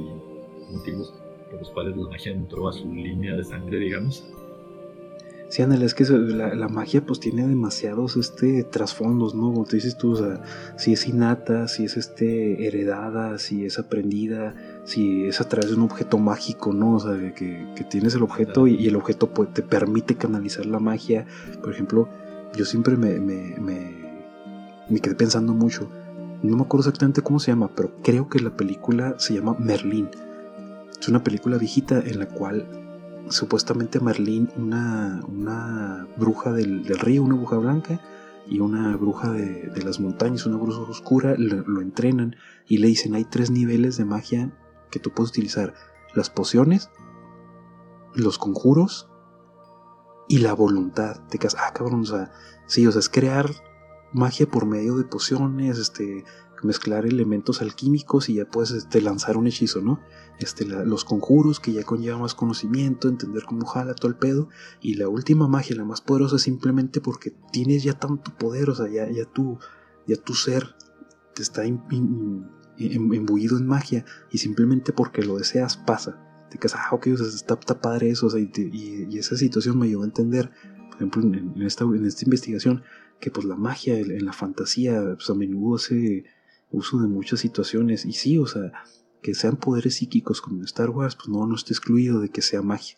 [0.71, 1.13] motivos
[1.49, 4.25] por los cuales la magia entró a su línea de sangre, digamos.
[5.53, 9.53] Sí, Anel, es que la, magia pues tiene demasiados este trasfondos, ¿no?
[9.53, 10.41] Como te dices tú, o sea,
[10.77, 15.75] si es innata, si es este heredada, si es aprendida, si es a través de
[15.75, 16.95] un objeto mágico, ¿no?
[16.95, 21.27] O sea, que, tienes el objeto y, el objeto pues, te permite canalizar la magia.
[21.61, 22.09] Por ejemplo,
[22.57, 23.55] yo siempre me, me,
[24.89, 25.87] me, quedé pensando mucho.
[26.43, 30.09] No me acuerdo exactamente cómo se llama, pero creo que la película se llama Merlín.
[30.99, 32.67] Es una película viejita en la cual
[33.29, 38.01] supuestamente Merlín, una, una bruja del, río, una bruja blanca,
[38.45, 42.35] y una bruja de, las montañas, una bruja oscura, lo, entrenan
[42.67, 44.51] y le dicen hay tres niveles de magia
[44.91, 45.73] que tú puedes utilizar.
[46.13, 46.89] Las pociones,
[48.13, 49.09] los conjuros
[50.27, 51.21] y la voluntad.
[51.29, 52.31] Te quedas, ah, cabrón, o sea,
[52.67, 53.49] sí, o sea, es crear
[54.13, 56.23] magia por medio de pociones, este,
[56.63, 59.99] mezclar elementos alquímicos y ya puedes este, lanzar un hechizo, ¿no?
[60.39, 64.49] Este, los conjuros que ya conllevan más conocimiento, entender cómo jala todo el pedo.
[64.81, 68.87] Y la última magia, la más poderosa, simplemente porque tienes ya tanto poder, o sea,
[68.87, 69.59] ya, ya, tu,
[70.07, 70.75] ya tu ser
[71.35, 76.19] te está imbuido en magia y simplemente porque lo deseas pasa.
[76.49, 80.05] Te quedas, ah, ok, está, padre eso, o sea, y, esa situación me ayudó a
[80.05, 80.51] entender,
[80.87, 82.83] por ejemplo, en, esta, en esta investigación,
[83.23, 86.25] que pues la magia en la fantasía pues, a menudo hace
[86.71, 88.03] uso de muchas situaciones.
[88.03, 88.73] Y sí, o sea,
[89.21, 92.41] que sean poderes psíquicos como en Star Wars, pues no, no está excluido de que
[92.41, 92.97] sea magia.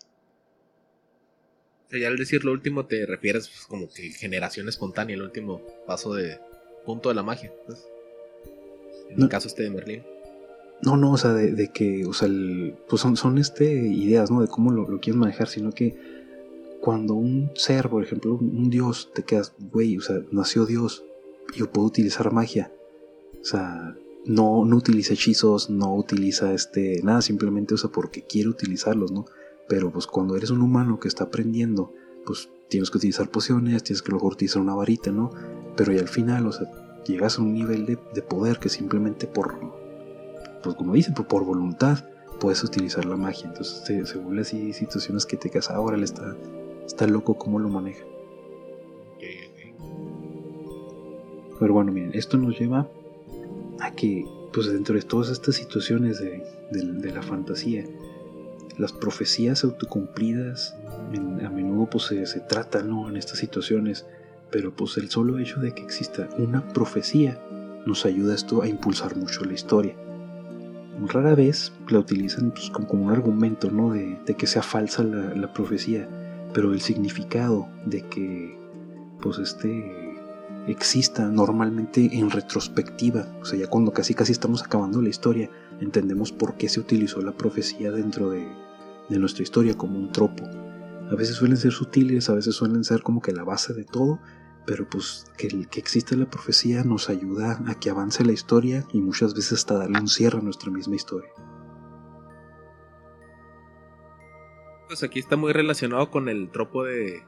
[1.85, 5.21] O sea, ya al decir lo último te refieres pues, como que generación espontánea, el
[5.21, 6.39] último paso de
[6.87, 7.53] punto de la magia.
[7.67, 7.85] Pues.
[9.11, 10.03] En el caso este de Merlín.
[10.81, 12.27] No, no, o sea, de, que, o sea,
[12.89, 14.41] pues son, son este, ideas, ¿no?
[14.41, 16.24] De cómo lo, lo quieres manejar, sino que
[16.85, 21.03] cuando un ser, por ejemplo, un dios, te quedas, güey, o sea, nació Dios,
[21.55, 22.71] yo puedo utilizar magia.
[23.41, 29.11] O sea, no, no utiliza hechizos, no utiliza este, nada, simplemente usa porque quiere utilizarlos,
[29.11, 29.25] ¿no?
[29.67, 31.91] Pero pues cuando eres un humano que está aprendiendo,
[32.23, 35.31] pues tienes que utilizar pociones, tienes que mejor utilizar una varita, ¿no?
[35.75, 36.67] Pero y al final, o sea,
[37.07, 39.55] llegas a un nivel de, poder que simplemente por,
[40.61, 42.05] pues como dicen, por, voluntad
[42.39, 43.47] puedes utilizar la magia.
[43.47, 46.35] Entonces se, se vuelve situaciones que te quedas, ahora le está,
[46.85, 48.05] está loco cómo lo maneja.
[51.59, 52.87] Pero bueno, miren, esto nos lleva
[53.79, 57.85] a que, pues dentro de todas estas situaciones de, la fantasía,
[58.77, 60.75] las profecías autocumplidas
[61.43, 63.09] a menudo pues se, tratan ¿no?
[63.09, 64.05] en estas situaciones,
[64.51, 67.39] pero pues el solo hecho de que exista una profecía
[67.85, 69.95] nos ayuda esto a impulsar mucho la historia.
[71.07, 73.93] Rara vez la utilizan pues, como, un argumento ¿no?
[73.93, 76.09] de, que sea falsa la, la profecía,
[76.55, 78.57] pero el significado de que
[79.21, 80.15] pues este
[80.67, 85.51] exista normalmente en retrospectiva, o sea, ya cuando casi casi estamos acabando la historia,
[85.81, 88.47] entendemos por qué se utilizó la profecía dentro de,
[89.09, 90.45] nuestra historia como un tropo.
[91.11, 94.19] A veces suelen ser sutiles, a veces suelen ser como que la base de todo,
[94.65, 99.01] pero pues que, que existe la profecía nos ayuda a que avance la historia y
[99.01, 101.29] muchas veces hasta darle un cierre a nuestra misma historia.
[104.87, 107.23] Pues aquí está muy relacionado con el tropo de,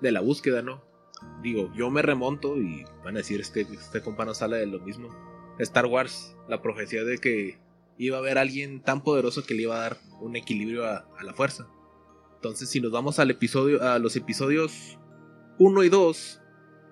[0.00, 0.88] de la búsqueda, ¿no?
[1.42, 4.80] digo, yo me remonto y van a decir, este, este compa no sale de lo
[4.80, 5.08] mismo.
[5.58, 7.58] Star Wars, la profecía de que
[7.96, 11.34] iba a haber alguien tan poderoso que le iba a dar un equilibrio a, la
[11.34, 11.68] fuerza.
[12.36, 14.98] Entonces, si nos vamos al episodio, a los episodios
[15.58, 16.40] 1 y 2,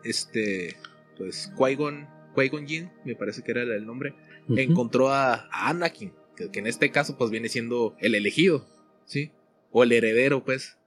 [0.03, 0.77] este,
[1.17, 4.17] pues Qui-Gon, Qui-Gon Jinn, me parece que era el nombre,
[4.49, 8.67] encontró a, Anakin, que, que, en este caso pues viene siendo el elegido,
[9.05, 9.31] ¿sí?
[9.79, 10.79] O el heredero, pues.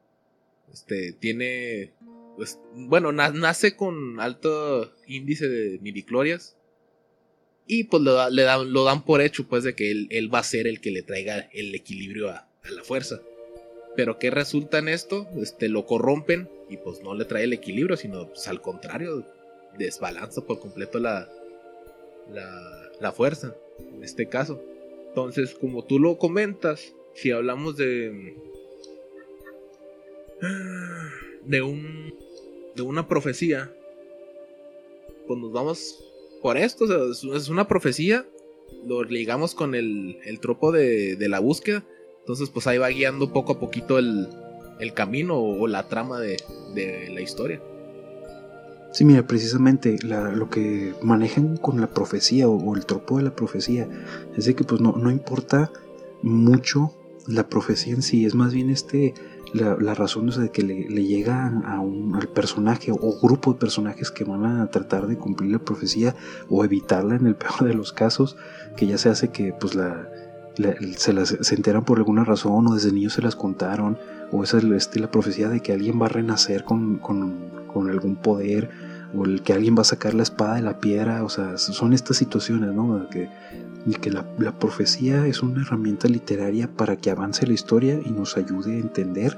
[0.74, 1.94] Este, tiene
[2.36, 6.56] pues, bueno, nace con alto índice de midiclorias.
[7.68, 10.66] Y pues lo, le lo dan por hecho, pues, de que él, va a ser
[10.66, 13.22] el que le traiga el equilibrio a, la fuerza.
[13.96, 15.28] Pero ¿qué resulta en esto?
[15.40, 19.24] Este, lo corrompen y pues no le trae el equilibrio, sino pues, al contrario,
[19.78, 21.30] desbalanza por completo la,
[22.34, 23.54] la, la fuerza,
[23.94, 24.64] en este caso.
[25.10, 28.49] Entonces, como tú lo comentas, si hablamos de...
[31.46, 32.14] De un
[32.76, 33.72] de una profecía,
[35.28, 36.04] pues nos vamos
[36.42, 38.26] por esto, es una profecía,
[38.86, 41.84] lo ligamos con el, el tropo de, la búsqueda,
[42.22, 44.28] entonces pues ahí va guiando poco a poquito el,
[44.94, 46.38] camino o, la trama de,
[47.12, 47.62] la historia.
[48.92, 53.88] Sí, mira, precisamente lo que manejan con la profecía o, el tropo de la profecía
[54.38, 55.72] es de que pues no, no importa
[56.22, 56.94] mucho
[57.28, 59.14] la profecía en sí, es más bien este
[59.54, 64.24] la, razón de que le, llega a un, al personaje o grupo de personajes que
[64.24, 66.16] van a tratar de cumplir la profecía
[66.50, 68.38] o evitarla en el peor de los casos,
[68.76, 70.10] que ya se hace que pues la,
[70.98, 73.98] se, las, se enteran por alguna razón o desde niños se las contaron,
[74.32, 77.90] o esa es este, la profecía de que alguien va a renacer con, con, con
[77.90, 78.70] algún poder,
[79.16, 81.94] o el que alguien va a sacar la espada de la piedra, o sea, son
[81.94, 83.10] estas situaciones, ¿no?
[83.10, 83.30] Que,
[83.86, 88.38] y que la, profecía es una herramienta literaria para que avance la historia y nos
[88.38, 89.38] ayude a entender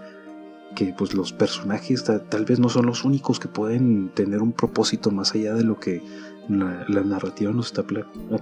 [0.75, 5.11] que pues los personajes tal vez no son los únicos que pueden tener un propósito
[5.11, 6.01] más allá de lo que
[6.47, 7.83] la, narrativa nos está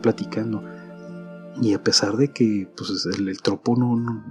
[0.01, 0.63] platicando.
[1.61, 4.23] Y a pesar de que pues, el, tropo no,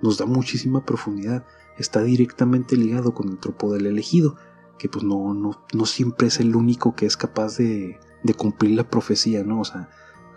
[0.00, 1.44] nos da muchísima profundidad,
[1.78, 4.36] está directamente ligado con el tropo del elegido,
[4.78, 7.98] que pues no, no, siempre es el único que es capaz de
[8.36, 9.60] cumplir la profecía, ¿no?
[9.60, 9.90] O sea,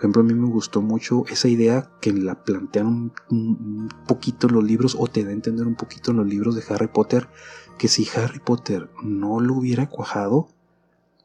[0.04, 4.64] ejemplo, a mí me gustó mucho esa idea que la plantean un, poquito en los
[4.64, 7.30] libros, o te da a entender un poquito en los libros de Harry Potter,
[7.78, 10.50] que si Harry Potter no lo hubiera cuajado,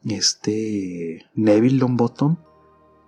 [0.04, 2.36] este Neville Longbottom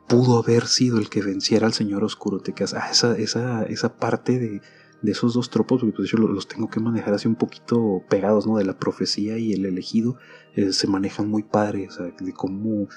[0.09, 2.41] pudo haber sido el que venciera al Señor Oscuro.
[2.41, 4.61] Te quedas, ah, esa, esa, esa parte de,
[5.05, 8.57] esos dos tropos, porque pues los, tengo que manejar así un poquito pegados, ¿no?
[8.57, 10.17] De la profecía y el elegido,
[10.57, 12.89] eh, se manejan muy padre, o sea, de cómo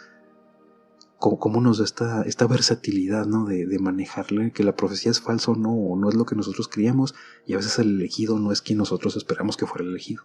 [1.24, 3.45] cómo, nos da esta, esta versatilidad, ¿no?
[3.45, 6.67] De, manejarle, que la profecía es falsa o no, o no es lo que nosotros
[6.67, 7.15] creíamos,
[7.47, 10.24] y a veces el elegido no es quien nosotros esperamos que fuera el elegido.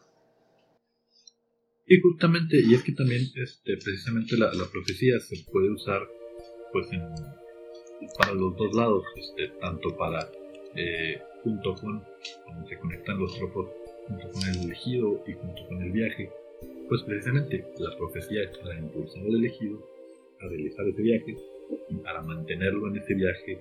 [1.87, 6.03] Y justamente, y es que también este, precisamente la, profecía se puede usar
[6.73, 6.87] pues
[8.19, 10.29] para los dos lados, este, tanto para
[10.75, 12.03] eh, junto con
[12.45, 13.69] cuando se conectan los tropos
[14.07, 16.31] junto con el elegido y junto con el viaje,
[16.89, 19.98] pues precisamente la profecía es para impulsar al elegido
[20.41, 21.37] a realizar ese viaje
[21.89, 23.61] y para mantenerlo en ese viaje,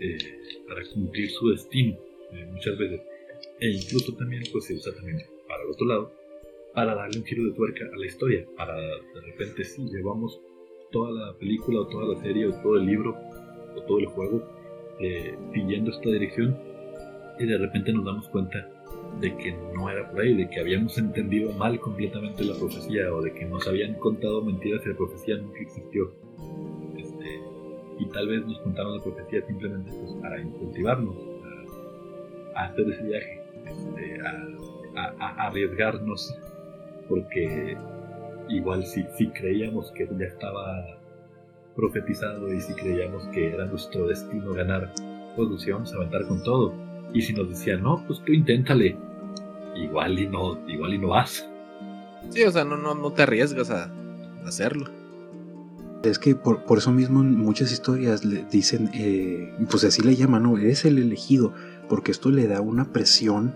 [0.00, 0.18] eh,
[0.68, 1.96] para cumplir su destino
[2.32, 3.00] eh, muchas veces.
[3.60, 6.12] E incluso también pues, se usa también para el otro lado,
[6.74, 10.40] para darle un giro de tuerca a la historia, para de repente si llevamos
[10.90, 13.16] toda la película o toda la serie o todo el libro
[13.76, 14.42] o todo el juego
[15.00, 16.56] eh, siguiendo esta dirección
[17.38, 18.75] y de repente nos damos cuenta
[19.20, 23.22] de que no era por ahí, de que habíamos entendido mal completamente la profecía o
[23.22, 26.12] de que nos habían contado mentiras y la profecía nunca existió.
[26.96, 27.40] Este,
[27.98, 31.16] y tal vez nos contaron la profecía simplemente pues, para incentivarnos
[32.54, 34.20] a, hacer ese viaje, este,
[34.96, 36.34] a, arriesgarnos,
[37.08, 37.76] porque
[38.48, 40.98] igual si, si creíamos que ya estaba
[41.74, 44.92] profetizado y si creíamos que era nuestro destino ganar,
[45.36, 46.74] pues nos íbamos a aventar con todo.
[47.12, 48.96] Y si nos decían, no, pues tú inténtale,
[49.76, 51.48] igual y no, igual y no vas.
[52.30, 53.90] Sí, o sea, no, no, no te arriesgas a
[54.44, 54.90] hacerlo.
[56.02, 60.14] Es que por, por eso mismo en muchas historias le dicen, eh, pues así le
[60.14, 60.56] llaman, ¿no?
[60.56, 61.52] Eres el elegido,
[61.88, 63.54] porque esto le da una presión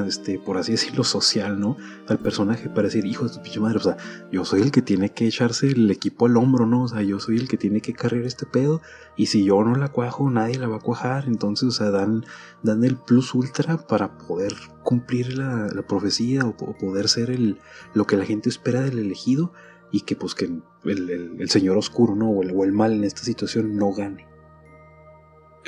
[0.00, 1.76] este, por así decirlo, social, ¿no?
[2.08, 3.96] Al personaje para decir, hijo de tu pinche madre, o sea,
[4.30, 6.84] yo soy el que tiene que echarse el equipo al hombro, ¿no?
[6.84, 8.80] O sea, yo soy el que tiene que cargar este pedo,
[9.16, 12.24] y si yo no la cuajo, nadie la va a cuajar, entonces, o sea, dan,
[12.62, 17.58] dan el plus ultra para poder cumplir la, profecía o, poder ser el,
[17.94, 19.52] lo que la gente espera del elegido,
[19.90, 20.50] y que pues que
[20.84, 22.30] el, señor oscuro, ¿no?
[22.30, 24.26] O el, o el mal en esta situación no gane.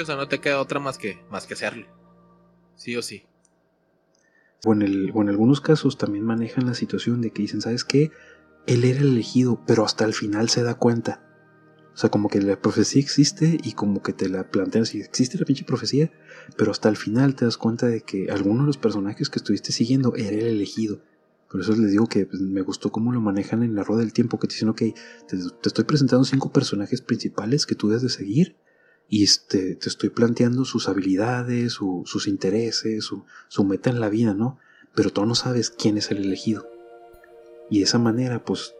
[0.00, 1.86] O sea, no te queda otra más que, más que hacerlo.
[2.74, 3.26] Sí o sí.
[4.64, 8.10] O en, algunos casos también manejan la situación de que dicen, ¿sabes qué?
[8.66, 11.20] Él era el elegido, pero hasta el final se da cuenta.
[11.94, 15.38] O sea, como que la profecía existe y como que te la plantean si existe
[15.38, 16.10] la pinche profecía,
[16.56, 19.70] pero hasta el final te das cuenta de que alguno de los personajes que estuviste
[19.70, 21.02] siguiendo era el elegido.
[21.50, 24.12] Por eso les digo que pues, me gustó cómo lo manejan en la rueda del
[24.12, 28.02] tiempo, que te dicen, ok, te, te estoy presentando cinco personajes principales que tú debes
[28.02, 28.56] de seguir
[29.08, 34.58] y este, te estoy planteando sus habilidades, sus intereses, su, meta en la vida, ¿no?
[34.94, 36.66] Pero tú no sabes quién es el elegido.
[37.70, 38.74] Y de esa manera, pues,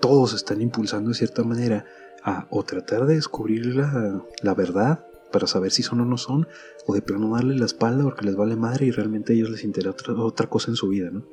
[0.00, 1.86] todos están impulsando de cierta manera
[2.22, 6.46] a o tratar de descubrir la, verdad para saber si son o no son,
[6.86, 9.64] o de plano darle la espalda porque les vale madre y realmente a ellos les
[9.64, 11.24] interesa otra, cosa en su vida, ¿no?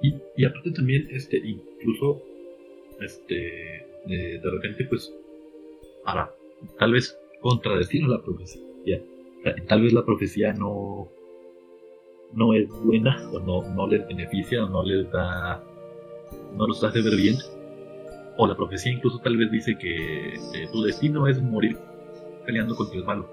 [0.00, 2.22] Y, y aparte también, este, incluso,
[3.00, 3.34] este,
[4.06, 5.12] de repente, pues,
[6.04, 6.30] para
[6.78, 9.02] tal vez contradecir a la profecía.
[9.68, 11.08] Tal vez la profecía no,
[12.32, 15.62] no es buena o no, no les beneficia o no les da,
[16.56, 17.36] no los hace ver bien.
[18.36, 20.34] O la profecía incluso tal vez dice que
[20.72, 21.76] tu destino es morir
[22.46, 23.28] peleando contra el malo.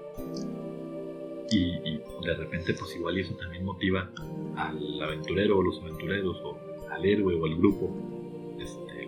[1.50, 4.08] Y, de repente pues igual eso también motiva
[4.56, 6.56] al aventurero o los aventureros o
[6.88, 7.90] al héroe o al grupo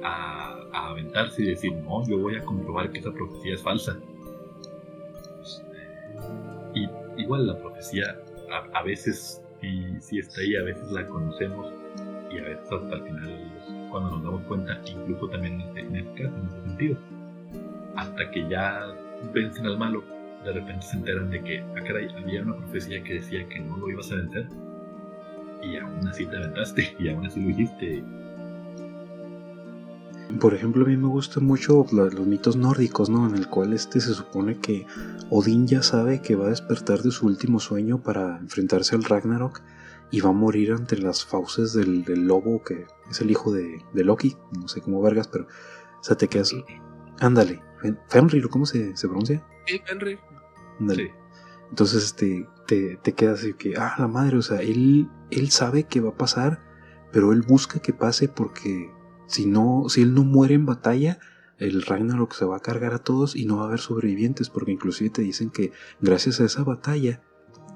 [0.05, 3.97] a aventarse y decir, no, yo voy a comprobar que esa profecía es falsa.
[6.75, 6.89] y
[7.21, 8.17] igual la profecía
[8.73, 9.43] a, veces
[10.01, 11.73] sí, está ahí, a veces la conocemos
[12.31, 16.23] y a veces hasta el final cuando nos damos cuenta, incluso también en este, este
[16.23, 16.97] caso, en ese sentido,
[17.97, 18.93] hasta que ya
[19.33, 20.03] vencen al malo,
[20.45, 23.91] de repente se enteran de que, ah, había una profecía que decía que no lo
[23.91, 24.49] ibas a vencer
[25.63, 28.03] y aún así te aventaste y aún así lo hiciste
[30.41, 33.29] por ejemplo, a mí me gustan mucho los, mitos nórdicos, ¿no?
[33.29, 34.87] En el cual este se supone que
[35.31, 39.61] Odín ya sabe que va a despertar de su último sueño para enfrentarse al Ragnarok
[40.11, 44.37] y va a morir entre las fauces del, lobo que es el hijo de, Loki,
[44.59, 46.55] no sé cómo vergas, pero o sea, te quedas...
[47.21, 47.63] Ándale,
[48.09, 49.47] Fenrir, ¿cómo se, se pronuncia?
[49.67, 50.19] Sí, Fenrir.
[50.81, 51.15] Ándale.
[51.71, 55.85] Entonces este, te, te quedas así que, ah, la madre, o sea, él, él sabe
[55.85, 56.63] que va a pasar,
[57.13, 58.91] pero él busca que pase porque
[59.35, 61.19] si, no, si él no muere en batalla,
[61.59, 64.71] el Ragnarok se va a cargar a todos y no va a haber sobrevivientes, porque
[64.71, 67.21] inclusive te dicen que gracias a esa batalla,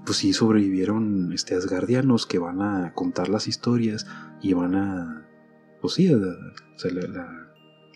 [0.06, 4.06] pues sí sobrevivieron este, asgardianos que van a contar las historias
[4.40, 5.28] y van a,
[5.80, 6.08] pues sí,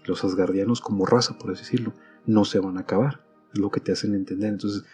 [0.06, 1.94] los asgardianos como raza, por así decirlo,
[2.26, 4.48] no se van a acabar, es lo que te hacen entender.
[4.54, 4.84] Entonces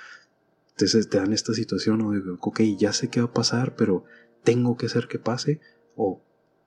[0.77, 2.11] te, te dan esta situación, ¿no?
[2.11, 4.05] de, ok, ya sé qué va a pasar, pero
[4.45, 5.61] tengo que hacer que pase,
[5.97, 6.23] o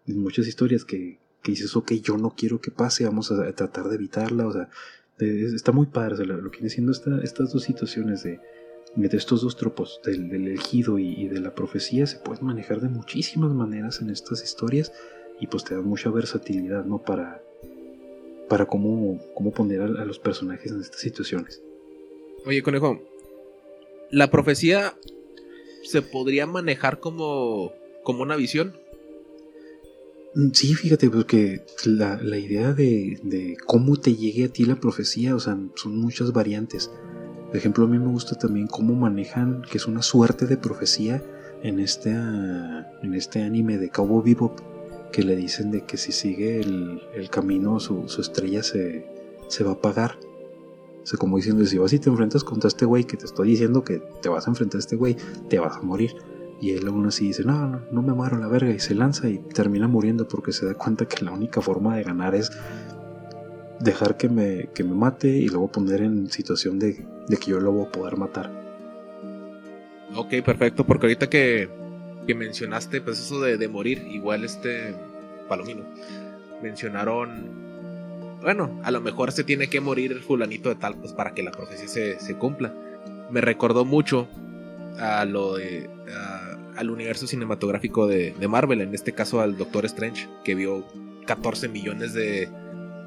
[0.07, 3.89] en muchas historias que que dices, ok, yo no quiero que pase, vamos a, tratar
[3.89, 4.69] de evitarla, o sea,
[5.19, 8.39] está muy padre, lo, que viene siendo estas dos situaciones de,
[8.95, 13.51] de estos dos tropos, del, elegido y, de la profecía, se pueden manejar de muchísimas
[13.51, 14.91] maneras en estas historias
[15.39, 16.99] y pues te da mucha versatilidad, ¿no?
[16.99, 17.41] Para,
[18.47, 21.61] para cómo, cómo poner a, a los personajes en estas situaciones.
[22.45, 23.01] Oye, conejo,
[24.09, 24.95] la profecía
[25.83, 27.73] se podría manejar como,
[28.03, 28.75] como una visión.
[30.35, 34.79] Mm, sí, fíjate, porque la, la idea de, de, cómo te llegue a ti la
[34.79, 36.91] profecía, o sea, son muchas variantes.
[37.47, 41.21] Por ejemplo, a mí me gusta también cómo manejan que es una suerte de profecía
[41.63, 44.59] en este, en este anime de Cowboy Bebop
[45.11, 49.05] que le dicen de que si sigue el, el camino su, su estrella se,
[49.49, 50.17] se va a apagar.
[51.03, 53.49] O sea, como diciendo, si vas y te enfrentas contra este güey que te estoy
[53.49, 55.17] diciendo que te vas a enfrentar a este güey,
[55.49, 56.15] te vas a morir.
[56.61, 58.71] Y él aún así dice, no, no, no me muero la verga.
[58.71, 62.03] Y se lanza y termina muriendo porque se da cuenta que la única forma de
[62.03, 62.51] ganar es
[63.79, 67.59] dejar que me, que me mate y luego poner en situación de, de que yo
[67.59, 68.51] lo voy a poder matar.
[70.15, 71.69] Ok, perfecto, porque ahorita que,
[72.27, 74.93] que mencionaste, pues eso de, de, morir, igual este
[75.47, 75.83] Palomino,
[76.61, 81.33] mencionaron, bueno, a lo mejor se tiene que morir el fulanito de tal, pues para
[81.33, 82.73] que la profecía se, se cumpla.
[83.31, 84.27] Me recordó mucho
[84.99, 85.89] a lo de,
[86.75, 90.85] al universo cinematográfico de, de, Marvel, en este caso al Doctor Strange, que vio
[91.25, 92.49] 14 millones de,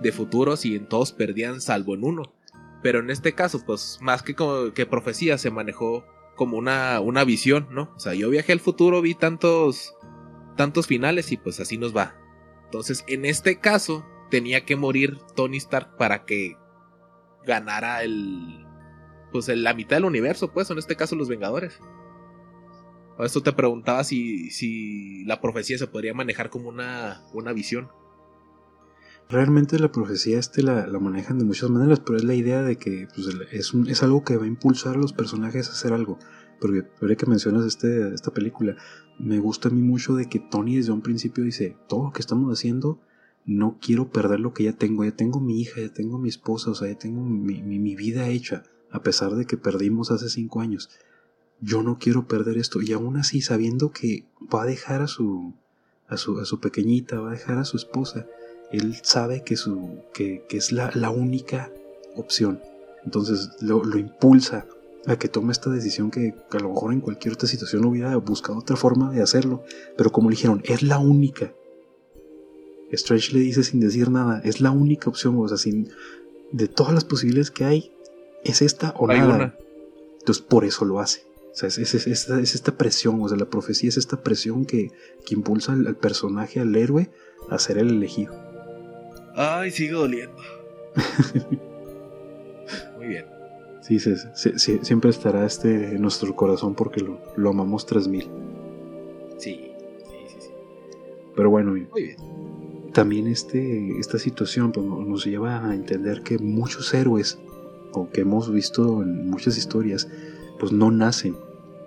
[0.00, 2.32] de futuros y en todos perdían salvo en uno.
[2.82, 6.04] Pero en este caso, pues más que, como, que profecía, se manejó
[6.36, 7.92] como una, una visión, ¿no?
[7.96, 9.94] O sea, yo viajé al futuro, vi tantos,
[10.56, 12.16] tantos finales y pues así nos va.
[12.64, 16.56] Entonces, en este caso, tenía que morir Tony Stark para que
[17.46, 18.66] ganara el,
[19.32, 21.80] pues la mitad del universo, pues, en este caso los Vengadores.
[23.20, 27.88] Eso te preguntaba si, si la profecía se podría manejar como una, una visión.
[29.28, 32.76] Realmente la profecía este la, la, manejan de muchas maneras, pero es la idea de
[32.76, 35.92] que pues, es, un, es, algo que va a impulsar a los personajes a hacer
[35.92, 36.18] algo.
[36.60, 38.76] Porque ahora que mencionas este, esta película,
[39.18, 42.20] me gusta a mí mucho de que Tony desde un principio dice, todo lo que
[42.20, 43.00] estamos haciendo,
[43.46, 46.70] no quiero perder lo que ya tengo, ya tengo mi hija, ya tengo mi esposa,
[46.70, 50.60] o sea, ya tengo mi, mi vida hecha, a pesar de que perdimos hace cinco
[50.60, 50.90] años.
[51.64, 55.54] Yo no quiero perder esto, y aún así sabiendo que va a dejar a su,
[56.08, 58.26] a su, a su pequeñita, va a dejar a su esposa,
[58.70, 61.72] él sabe que, su, que, que es la, la, única
[62.16, 62.60] opción.
[63.04, 64.66] Entonces lo, lo, impulsa
[65.06, 68.16] a que tome esta decisión que, que, a lo mejor en cualquier otra situación hubiera
[68.16, 69.62] buscado otra forma de hacerlo.
[69.96, 71.52] Pero como le dijeron, es la única.
[72.90, 75.38] Strange le dice sin decir nada, es la única opción.
[75.38, 75.90] O sea, sin,
[76.52, 77.92] de todas las posibilidades que hay,
[78.44, 79.34] es esta o hay nada.
[79.34, 79.56] Una.
[80.20, 81.22] Entonces por eso lo hace.
[81.54, 84.24] O sea, es, es, es, esta, es, esta, presión, o sea, la profecía es esta
[84.24, 84.90] presión que,
[85.24, 87.10] que impulsa al, al personaje, al héroe,
[87.48, 88.34] a ser el elegido.
[89.36, 90.36] Ay, sigue doliendo.
[92.96, 93.26] Muy bien.
[93.82, 98.24] Sí, sí, sí, siempre estará este en nuestro corazón porque lo, lo amamos 3000.
[99.36, 99.70] Sí, sí,
[100.26, 100.48] sí, sí.
[101.36, 102.16] Pero bueno, Muy bien.
[102.92, 107.38] también este, esta situación pues, nos lleva a entender que muchos héroes,
[107.92, 110.08] o que hemos visto en muchas historias,
[110.72, 111.36] no nacen,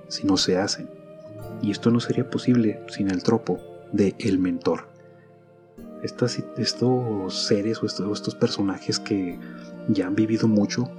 [0.07, 0.89] sino se hacen.
[1.61, 3.59] Y esto no sería posible sin el tropo
[3.91, 4.97] de el mentor
[6.03, 9.39] estos seres o estos, personajes que
[9.87, 10.89] ya han vivido mucho,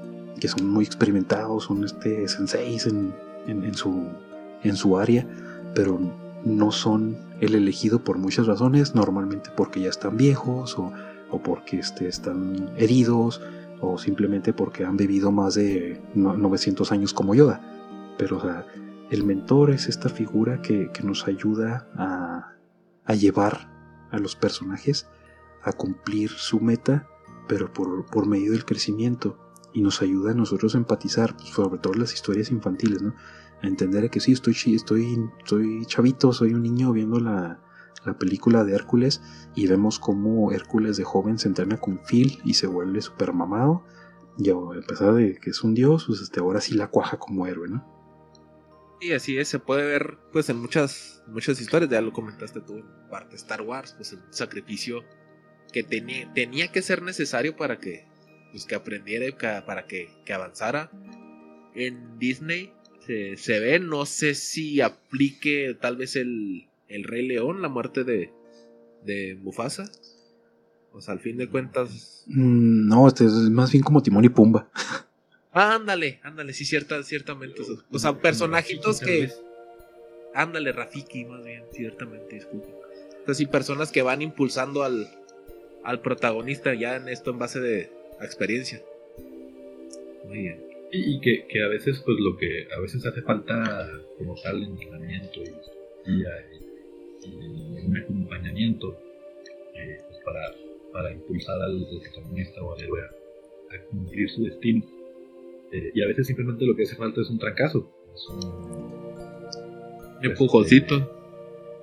[0.41, 5.27] que son muy experimentados, son este senseis en, su, área,
[5.75, 5.99] pero
[6.45, 10.93] no son el elegido por muchas razones, normalmente porque ya están viejos o,
[11.31, 13.41] o porque este, están heridos
[13.81, 17.61] o simplemente porque han vivido más de 900 años como Yoda.
[18.19, 18.67] Pero o sea,
[19.11, 23.71] el mentor es esta figura que, nos ayuda a, llevar
[24.11, 25.09] a los personajes
[25.63, 27.09] a cumplir su meta,
[27.47, 29.39] pero por, por medio del crecimiento.
[29.73, 33.15] Y nos ayuda a nosotros a empatizar, pues, sobre todo las historias infantiles, ¿no?
[33.63, 37.61] A entender que sí, estoy, estoy, estoy chavito, soy un niño viendo la,
[38.09, 39.23] la película de Hércules
[39.55, 43.85] y vemos cómo Hércules de joven se entrena con Phil y se vuelve súper mamado.
[44.39, 44.57] Y a
[44.87, 47.99] pesar de que es un dios, pues este, ahora sí la cuaja como héroe, ¿no?
[49.01, 52.85] Y así es, se puede ver pues en muchas, muchas historias, ya lo comentaste tú,
[53.11, 55.05] parte de Star Wars, pues el sacrificio
[55.73, 58.07] que tenía, tenía que ser necesario para que,
[58.51, 60.91] pues, que aprendiera y para que, que avanzara.
[61.75, 62.73] En Disney
[63.07, 68.05] se, se, ve, no sé si aplique tal vez el, el Rey León, la muerte
[68.05, 68.33] de,
[69.05, 69.91] de Mufasa.
[70.93, 72.25] O sea, al fin de cuentas...
[72.27, 74.71] Mm, no, este es más bien como Timón y Pumba.
[75.53, 77.63] Ándale, ándale, sí, cierta, ciertamente.
[77.91, 79.31] O sea, personajitos que.
[80.35, 82.69] Ándale, Rafiki, más bien, ciertamente, disculpe.
[83.11, 85.09] Entonces, sí, personas que van impulsando al,
[85.85, 88.83] al protagonista ya en esto en base de experiencia.
[90.27, 90.63] Muy bien.
[90.93, 94.63] Y, y que, que, a veces, pues lo que a veces hace falta como tal
[94.63, 96.68] entrenamiento y, y, y
[97.27, 98.97] un acompañamiento
[99.75, 100.41] eh, pues para,
[100.93, 104.85] para impulsar al protagonista o al héroe a, a cumplir su destino.
[105.73, 107.91] Eh, y a veces simplemente lo que hace falta es un trancazo.
[108.15, 108.89] Es un,
[110.23, 110.97] empujoncito.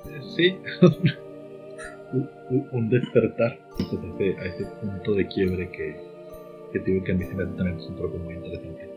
[0.05, 0.57] Este, sí.
[2.13, 2.29] un,
[2.71, 5.95] un, despertar pues, a, ese, a, ese, punto de quiebre que,
[6.71, 8.89] que digo que a mí se me hace también es un tropo muy interesante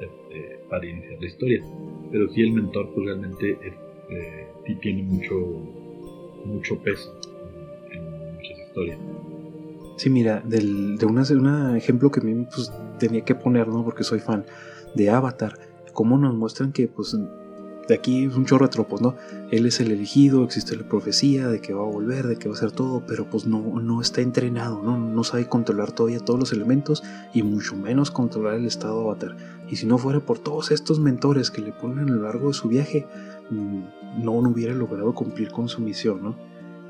[0.00, 1.64] este, para iniciar la historia.
[2.10, 3.74] Pero sí el mentor pues realmente es
[4.66, 5.34] sí tiene mucho,
[6.44, 7.18] mucho peso
[7.90, 8.98] en, muchas historias.
[9.96, 13.84] Sí, mira, del, de un ejemplo que a mí pues, tenía que poner, ¿no?
[13.84, 14.44] Porque soy fan
[14.94, 15.58] de Avatar,
[15.92, 17.16] cómo nos muestran que pues
[17.88, 19.16] de aquí es un chorro de tropos, ¿no?
[19.50, 22.54] Él es el elegido, existe la profecía de que va a volver, de que va
[22.54, 24.96] a hacer todo, pero pues no, no está entrenado, ¿no?
[24.96, 27.02] No sabe controlar todavía todos los elementos
[27.34, 29.36] y mucho menos controlar el estado avatar.
[29.68, 32.54] Y si no fuera por todos estos mentores que le ponen a lo largo de
[32.54, 33.06] su viaje,
[33.52, 36.36] mm, no, hubiera logrado cumplir con su misión, ¿no?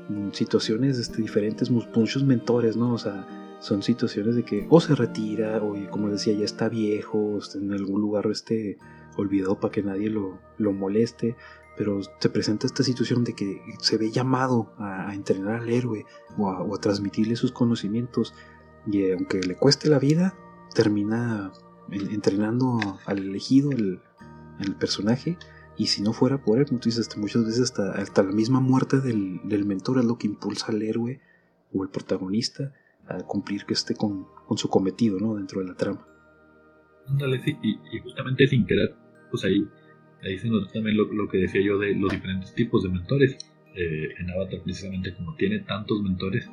[0.09, 2.93] Mm, situaciones este, diferentes, muchos mentores, ¿no?
[2.93, 3.27] O sea,
[3.59, 7.71] son situaciones de que o se retira, o como decía, ya está viejo, está en
[7.71, 8.77] algún lugar este
[9.15, 10.39] olvidado para que nadie lo,
[10.73, 11.37] moleste,
[11.77, 16.05] pero se presenta esta situación de que se ve llamado a, entrenar al héroe
[16.37, 18.33] o a, transmitirle sus conocimientos
[18.85, 20.35] y eh, aunque le cueste la vida,
[20.73, 21.51] termina
[21.91, 24.01] entrenando al elegido, al,
[24.77, 25.37] personaje,
[25.77, 28.59] y si no fuera por él, como tú dices, muchas veces hasta, hasta la misma
[28.59, 31.19] muerte del, mentor es lo que impulsa al héroe
[31.73, 32.73] o el protagonista
[33.07, 35.35] a cumplir que esté con, con su cometido ¿no?
[35.35, 36.07] dentro de la trama.
[37.61, 38.95] y, y, justamente sin querer
[39.31, 39.67] pues ahí,
[40.21, 43.37] ahí se nota también lo, que decía yo de los diferentes tipos de mentores.
[43.75, 46.47] Eh, en Avatar precisamente como tiene tantos mentores,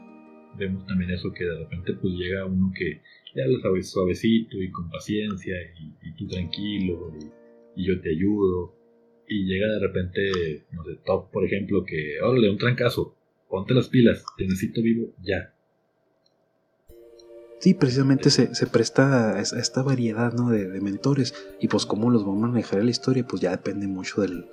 [0.57, 3.03] vemos también eso que de repente pues llega uno que
[3.35, 7.13] le habla suavecito y con paciencia y, tú tranquilo
[7.77, 8.75] y, yo te ayudo
[9.31, 13.15] y llega de repente, no sé, Top por ejemplo que, órale, un trancazo,
[13.49, 15.55] ponte las pilas, te necesito vivo ya.
[17.61, 20.51] Sí, precisamente se, presta a, esta variedad ¿no?
[20.51, 24.23] de, mentores y pues cómo los va a manejar la historia pues ya depende mucho
[24.23, 24.49] del,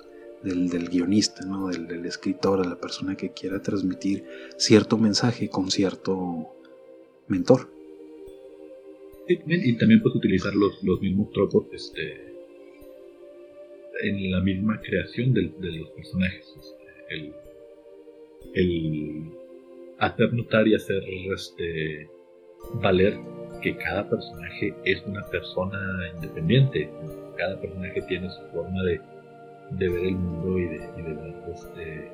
[0.88, 1.68] guionista, ¿no?
[1.68, 4.24] Del, escritor, de la persona que quiera transmitir
[4.58, 6.54] cierto mensaje con cierto
[7.26, 7.68] mentor.
[9.26, 12.27] y también puedes utilizar los, mismos tropos este,
[14.02, 16.74] en la misma creación de, los personajes.
[17.10, 17.32] El,
[18.54, 19.32] el
[19.98, 21.02] hacer notar y hacer
[21.34, 22.08] este,
[22.74, 23.18] valer
[23.62, 25.78] que cada personaje es una persona
[26.14, 26.90] independiente.
[27.36, 29.00] Cada personaje tiene su forma de,
[29.88, 32.10] ver el mundo y de, ver este,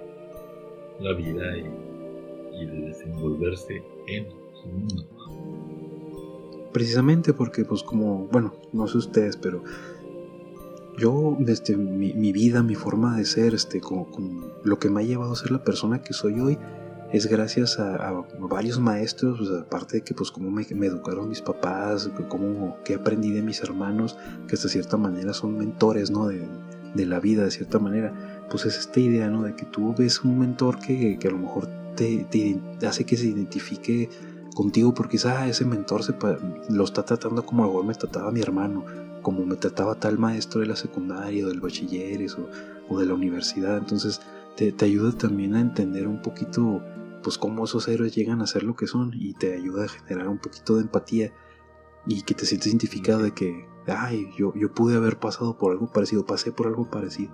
[1.00, 4.26] la vida y, de desenvolverse en
[4.62, 5.08] su mundo.
[6.72, 9.62] Precisamente porque, pues como, bueno, no sé ustedes, pero
[10.96, 15.32] yo, desde mi, vida, mi forma de ser, este, con, lo que me ha llevado
[15.32, 16.58] a ser la persona que soy hoy,
[17.12, 22.10] es gracias a, varios maestros, pues, aparte de que pues como me, educaron mis papás,
[22.28, 24.16] como que aprendí de mis hermanos,
[24.48, 26.26] que hasta cierta manera son mentores, ¿no?
[26.26, 26.46] De,
[27.06, 29.42] la vida, de cierta manera, pues es esta idea, ¿no?
[29.42, 32.26] De que tú ves un mentor que, a lo mejor te,
[32.86, 34.08] hace que se identifique
[34.54, 36.14] contigo porque ah, ese mentor se,
[36.70, 38.84] lo está tratando como a lo mejor me trataba mi hermano,
[39.24, 42.48] como me trataba tal maestro de la secundaria o del bachilleres o,
[42.88, 43.78] o de la universidad.
[43.78, 44.20] Entonces
[44.56, 46.80] te, te, ayuda también a entender un poquito
[47.24, 50.28] pues cómo esos héroes llegan a ser lo que son y te ayuda a generar
[50.28, 51.32] un poquito de empatía
[52.06, 55.90] y que te sientes identificado de que, ay, yo, yo pude haber pasado por algo
[55.90, 57.32] parecido, pasé por algo parecido.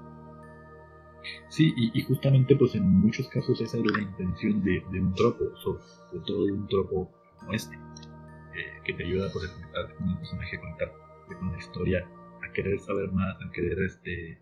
[1.48, 6.24] Sí, y, justamente pues en muchos casos esa era la intención de, un tropo, sobre,
[6.24, 10.16] todo de un tropo como este, eh, que te ayuda pues, a conectar con el
[10.16, 10.92] personaje, a conectar
[11.36, 12.06] con la historia,
[12.42, 14.38] a querer saber más, a querer este,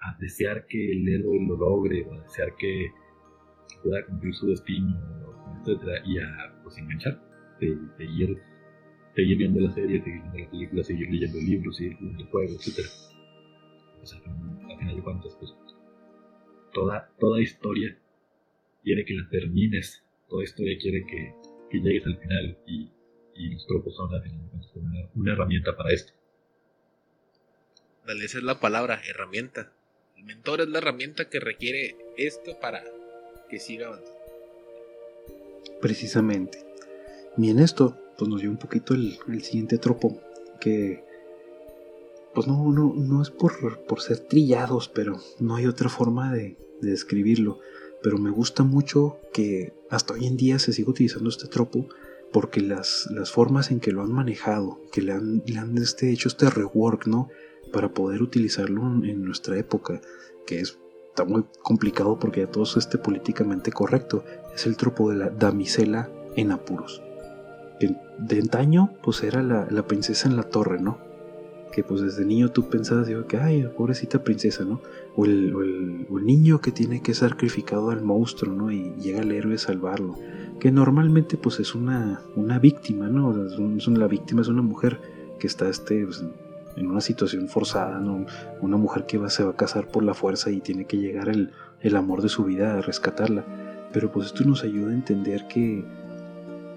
[0.00, 2.92] a desear que el héroe lo logre, o a desear que
[3.82, 4.96] pueda cumplir su destino,
[5.60, 7.20] etcétera, y a pues enganchar,
[7.60, 12.22] de, ir, viendo la serie, seguir viendo la película, seguir leyendo el libro, seguir jugando
[12.22, 12.88] el juego, etcétera.
[13.98, 15.56] Pues al, final de cuentas, pues
[16.72, 17.96] toda, toda historia
[18.82, 21.34] quiere que la termines, toda historia quiere que,
[21.70, 22.90] que llegues al final y,
[23.34, 26.12] y los tropos son al final de cuentas una, una herramienta para esto.
[28.08, 29.72] Esa es la palabra, herramienta.
[30.16, 32.84] El mentor es la herramienta que requiere esto para
[33.48, 34.20] que siga avanzando.
[35.80, 36.64] Precisamente.
[37.36, 40.20] Y en esto, pues nos dio un poquito el, siguiente tropo,
[40.60, 41.04] que
[42.32, 46.56] pues no, no, no es por, por, ser trillados, pero no hay otra forma de,
[46.80, 47.58] describirlo.
[48.02, 51.88] Pero me gusta mucho que hasta hoy en día se siga utilizando este tropo
[52.32, 56.12] porque las, las formas en que lo han manejado, que le han, le han este,
[56.12, 57.30] hecho este rework, ¿no?
[57.72, 60.00] Para poder utilizarlo en nuestra época,
[60.46, 60.78] que es
[61.16, 64.22] está muy complicado porque ya todo es este políticamente correcto.
[64.54, 67.02] Es el tropo de la damisela en apuros.
[68.18, 70.98] de antaño, pues era la, princesa en la torre, ¿no?
[71.72, 74.80] Que pues desde niño tú pensabas, digo, que ay, pobrecita princesa, ¿no?
[75.14, 75.54] O el,
[76.22, 78.70] niño que tiene que ser sacrificado al monstruo, ¿no?
[78.70, 80.18] Y llega el héroe a salvarlo.
[80.60, 83.32] Que normalmente pues es una, una víctima, ¿no?
[83.32, 85.00] la víctima es una mujer
[85.38, 86.24] que está este, pues,
[86.76, 88.26] en una situación forzada, ¿no?
[88.60, 91.28] Una mujer que va, se va a casar por la fuerza y tiene que llegar
[91.28, 93.44] el, el amor de su vida a rescatarla.
[93.92, 95.84] Pero pues esto nos ayuda a entender que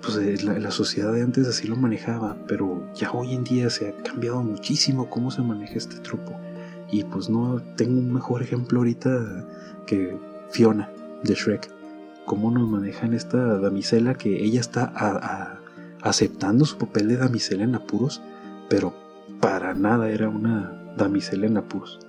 [0.01, 3.89] pues la, la, sociedad de antes así lo manejaba, pero ya hoy en día se
[3.89, 6.39] ha cambiado muchísimo cómo se maneja este trupo.
[6.91, 9.45] Y pues no tengo un mejor ejemplo ahorita
[9.85, 10.17] que
[10.49, 10.89] Fiona
[11.23, 11.69] de Shrek.
[12.25, 15.59] Cómo nos manejan esta damisela que ella está
[16.01, 18.21] aceptando su papel de damisela en apuros,
[18.69, 18.93] pero
[19.39, 21.99] para nada era una damisela en apuros.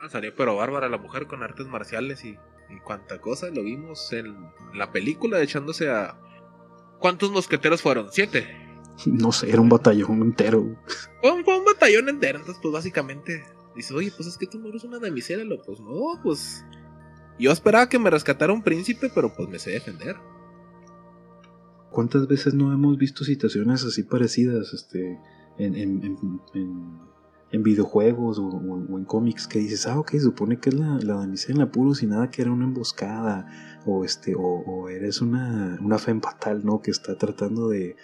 [0.00, 3.48] Ah, salió pero bárbara la mujer con artes marciales y, y cuánta cosa.
[3.50, 4.36] Lo vimos en
[4.74, 6.16] la película echándose a...
[6.98, 8.08] ¿Cuántos mosqueteros fueron?
[8.10, 8.46] ¿Siete?
[9.06, 10.76] No sé, era un batallón entero.
[11.20, 13.44] Fue un, fue un batallón entero, entonces pues básicamente
[13.76, 16.64] dice, oye, pues es que tú no eres una damisela, lo pues no, pues
[17.38, 20.16] yo esperaba que me rescatara un príncipe, pero pues me sé defender.
[21.90, 25.18] ¿Cuántas veces no hemos visto situaciones así parecidas este,
[25.58, 25.76] en,
[27.50, 31.56] en, videojuegos o, en cómics que dices, ah, ok, supone que es la, la damisela
[31.56, 33.46] en apuros y nada que era una emboscada
[33.86, 36.80] o, este, o, eres una, una fe fatal, ¿no?
[36.80, 37.96] Que está tratando de,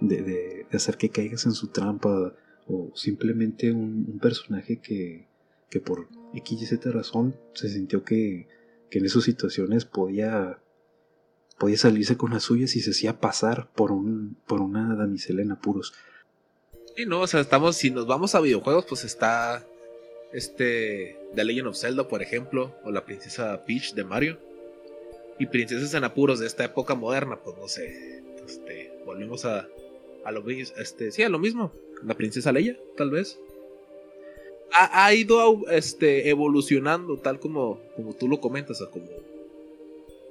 [0.00, 2.34] de, de, hacer que caigas en su trampa
[2.66, 5.28] o simplemente un, personaje que,
[5.70, 8.48] que por X y Z razón se sintió que
[8.90, 10.58] que en esas situaciones podía,
[11.58, 15.52] podía salirse con las suyas y se hacía pasar por, un, por una damisela en
[15.52, 15.94] apuros.
[16.96, 19.66] Sí, no, o sea, estamos, si nos vamos a videojuegos, pues está
[20.32, 24.38] este The Legend of Zelda, por ejemplo, o la princesa Peach de Mario.
[25.38, 28.22] Y princesas en apuros de esta época moderna, pues no sé.
[28.46, 29.68] Este, volvemos a,
[30.24, 31.72] a lo este, sí, a lo mismo.
[32.02, 33.38] La princesa Leia, tal vez
[34.72, 39.08] ha, ido este, evolucionando, tal como, como tú lo comentas, o como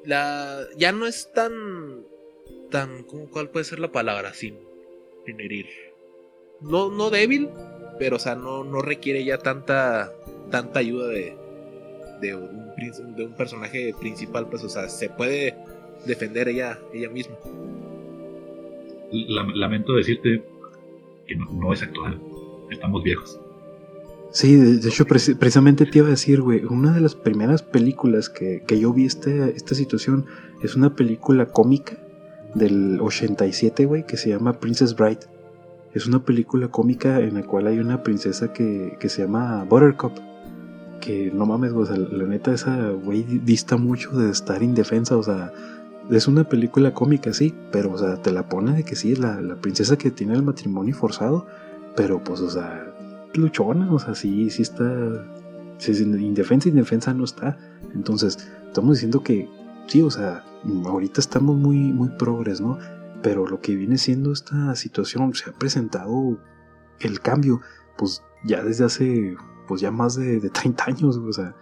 [0.03, 2.03] la ya no es tan
[2.69, 4.57] tan cuál puede ser la palabra sin
[5.25, 5.67] herir.
[6.61, 7.49] No no débil,
[7.99, 10.13] pero o sea, no, no requiere ya tanta
[10.51, 11.35] tanta ayuda de
[12.21, 15.55] de un, de un personaje principal, pues o sea, se puede
[16.05, 17.35] defender ella ella misma.
[19.11, 20.43] Lamento decirte
[21.27, 22.19] que no, no es actual.
[22.71, 23.39] Estamos viejos.
[24.35, 28.61] Sí, de, hecho, precisamente te iba a decir, güey, una de las primeras películas que,
[28.67, 30.25] yo vi este, esta situación
[30.61, 31.97] es una película cómica
[32.53, 35.21] del 87, güey, que se llama Princess Bride.
[35.95, 40.11] Es una película cómica en la cual hay una princesa que, se llama Buttercup.
[40.99, 45.53] Que no mames, güey, la neta esa, güey, dista mucho de estar indefensa, o sea,
[46.11, 49.39] es una película cómica, sí, pero, o sea, te la pone de que sí, la,
[49.39, 51.47] la princesa que tiene el matrimonio forzado,
[51.95, 52.93] pero, pues, o sea,
[53.33, 54.83] luchona, o sea, sí, sí está.
[55.87, 57.57] indefensa, indefensa no está.
[57.93, 59.47] Entonces, estamos diciendo que
[59.87, 60.43] sí, o sea,
[60.85, 62.77] ahorita estamos muy, muy progres, ¿no?
[63.21, 66.39] Pero lo que viene siendo esta situación, se ha presentado
[66.99, 67.61] el cambio,
[67.97, 69.35] pues ya desde hace,
[69.67, 71.55] pues ya más de, 30 años, o sea,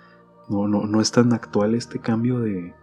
[0.50, 2.74] no, no, no es tan actual este cambio de,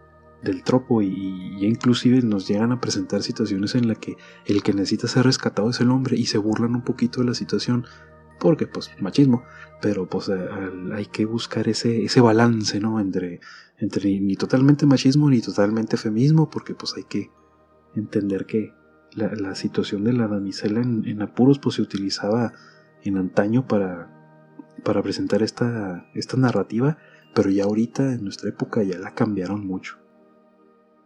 [0.42, 4.16] del tropo y, ya inclusive nos llegan a presentar situaciones en las que
[4.46, 7.34] el que necesita ser rescatado es el hombre y se burlan un poquito de la
[7.34, 7.86] situación
[8.38, 9.42] porque pues machismo,
[9.82, 12.98] pero pues hay que buscar ese, ese balance, ¿no?
[12.98, 13.40] Entre,
[13.76, 17.30] entre ni totalmente machismo ni totalmente feminismo, porque pues hay que
[17.94, 18.72] entender que
[19.12, 22.52] la, situación de la damisela en, apuros pues se utilizaba
[23.02, 24.08] en antaño para,
[24.84, 26.98] para presentar esta, esta narrativa,
[27.34, 29.98] pero ya ahorita en nuestra época ya la cambiaron mucho.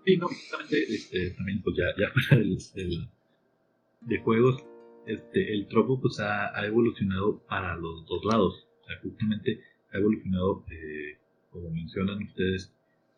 [0.05, 0.29] Sí, no,
[0.71, 2.13] este, también pues ya, ya
[4.03, 4.63] de juegos
[5.07, 8.67] este, el tropo pues ha, evolucionado para los dos lados.
[8.83, 9.61] O sea, justamente
[9.93, 11.19] ha evolucionado, eh,
[11.51, 12.73] como mencionan ustedes,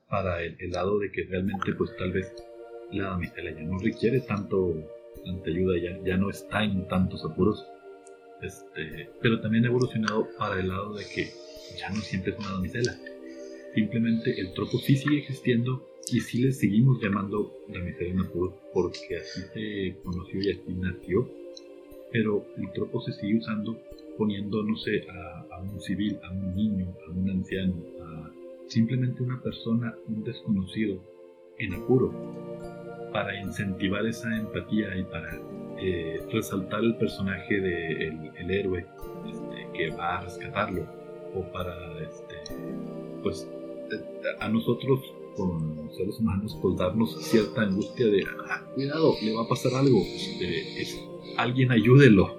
[0.09, 2.33] para el, lado de que realmente pues tal vez
[2.93, 4.75] la damisela ya no requiere tanto
[5.25, 7.67] tanta ayuda, ya, ya no está en tantos apuros.
[8.43, 11.31] Este, pero también ha evolucionado para el lado de que
[11.79, 12.97] ya no siempre es una damisela.
[13.75, 19.17] Simplemente el tropo sí sigue existiendo y sí le seguimos llamando damisela en apuros porque
[19.17, 21.29] así se conoció y así nació
[22.13, 23.79] pero el tropo se sigue usando
[24.17, 25.05] poniendo, no sé,
[25.51, 28.33] a, un civil, a un niño, a un anciano, a
[28.69, 30.99] simplemente una persona, un desconocido,
[31.59, 32.11] en apuro,
[33.17, 35.41] para incentivar esa empatía y para
[35.79, 38.87] eh, resaltar el personaje del de el, héroe
[39.27, 40.83] este, que va a rescatarlo,
[41.35, 42.35] o para, este,
[43.23, 43.49] pues,
[44.39, 45.01] a nosotros
[45.35, 49.99] con seres humanos, pues darnos cierta angustia de, ah, cuidado, le va a pasar algo,
[49.99, 51.01] este, es,
[51.39, 52.39] alguien ayúdelo.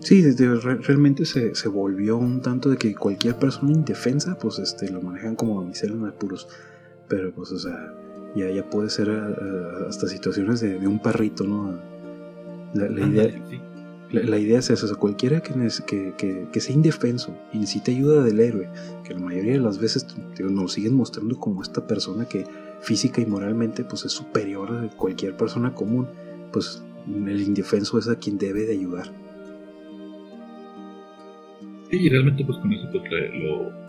[0.00, 5.00] Sí, realmente se, se, volvió un tanto de que cualquier persona indefensa, pues este, lo
[5.00, 6.46] manejan como miseria en apuros.
[7.08, 7.94] Pero pues, o sea,
[8.34, 11.78] ya, ya puede ser eh, hasta situaciones de, un perrito, ¿no?
[12.74, 13.30] La, idea,
[14.10, 15.52] La, idea es esa, cualquiera que,
[15.86, 18.68] que, que, sea indefenso y necesite ayuda del héroe,
[19.04, 20.06] que la mayoría de las veces
[20.40, 22.44] nos siguen mostrando como esta persona que
[22.80, 26.08] física y moralmente pues es superior a cualquier persona común,
[26.52, 29.06] pues el indefenso es a quien debe de ayudar.
[31.90, 33.04] Sí, y realmente pues con eso pues,
[33.34, 33.83] lo,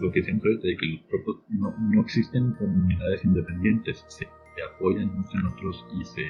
[0.00, 4.26] lo que siempre es de que los propios no, no existen comunidades independientes, se,
[4.74, 6.22] apoyan unos en otros y se,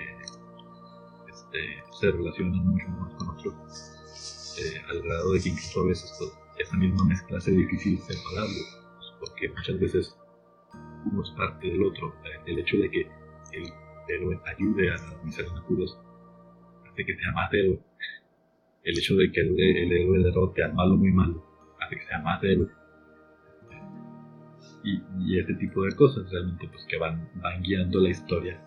[1.29, 1.59] este,
[1.99, 3.55] se relacionan mucho más con otros,
[4.61, 8.63] eh, al grado de que incluso a veces pues, esa misma mezcla hace difícil separarlo,
[8.99, 10.17] pues, porque muchas veces
[11.07, 12.15] uno es parte del otro.
[12.47, 13.01] El hecho de que
[13.53, 13.73] el
[14.09, 15.99] héroe ayude a mis aventuras
[16.91, 17.81] hace que sea más héroe.
[18.83, 21.45] El hecho de que el, el héroe derrote al malo muy malo
[21.81, 22.69] hace que sea más héroe.
[24.83, 27.29] Y, y ese tipo de cosas realmente pues que van,
[27.63, 28.61] guiando la historia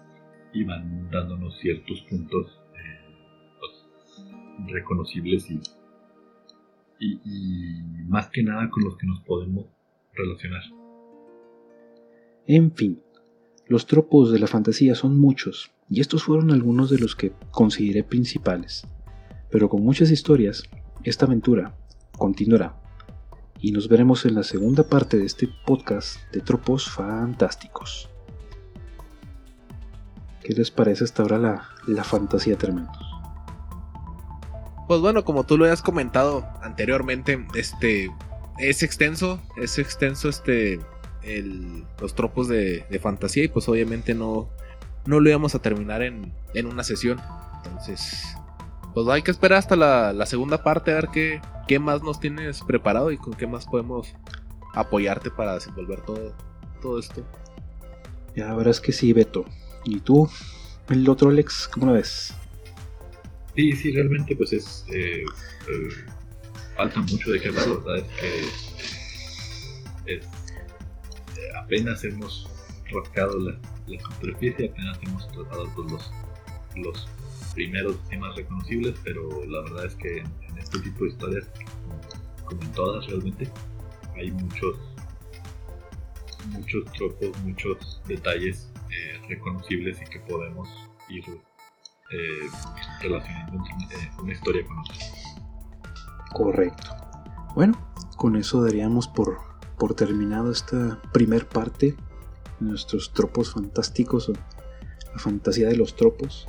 [0.53, 5.59] y van dándonos ciertos puntos eh, pues, reconocibles y,
[6.99, 9.65] y, y más que nada con los que nos podemos
[10.13, 10.61] relacionar.
[12.45, 13.01] En fin,
[13.67, 18.03] los tropos de la fantasía son muchos, y estos fueron algunos de los que consideré
[18.03, 18.85] principales.
[19.49, 20.63] Pero con muchas historias,
[21.03, 21.75] esta aventura
[22.17, 22.82] continuará.
[23.63, 28.09] Y nos veremos en la segunda parte de este podcast de tropos fantásticos.
[30.43, 32.97] ¿Qué les parece hasta ahora la, la fantasía tremendos?
[34.85, 38.11] Pues bueno, como tú lo has comentado anteriormente, este
[38.59, 40.81] es extenso, es extenso este
[42.01, 44.49] los tropos de, fantasía y pues obviamente no,
[45.05, 46.33] no lo íbamos a terminar en,
[46.65, 47.21] una sesión.
[47.63, 48.35] Entonces,
[48.93, 52.61] pues hay que esperar hasta la, segunda parte a ver qué, qué, más nos tienes
[52.61, 54.13] preparado y con qué más podemos
[54.73, 56.35] apoyarte para desenvolver todo,
[56.81, 57.23] todo esto.
[58.35, 59.45] Ya verás que sí, Beto.
[59.85, 60.29] ¿Y tú,
[60.89, 62.33] el otro Alex, cómo lo ves?
[63.55, 64.85] Sí, sí, realmente pues es...
[64.91, 65.89] Eh, eh,
[66.75, 68.39] falta mucho de que la verdad es que
[70.15, 70.33] es
[71.63, 72.49] apenas hemos
[72.91, 73.59] rascado la,
[74.11, 76.11] superficie, apenas hemos tratado pues, los,
[76.75, 77.07] los
[77.53, 81.49] primeros temas reconocibles, pero la verdad es que en, este tipo de historias,
[82.45, 83.49] como en todas realmente,
[84.15, 84.77] hay muchos
[86.49, 90.69] muchos tropos, muchos detalles eh, reconocibles y que podemos
[91.09, 92.49] ir eh,
[93.01, 94.95] relacionando eh, una historia con otra.
[96.33, 96.89] Correcto.
[97.55, 97.79] Bueno,
[98.17, 99.53] con eso daríamos por
[99.83, 106.47] por terminado esta primer parte de nuestros tropos fantásticos o la fantasía de los tropos.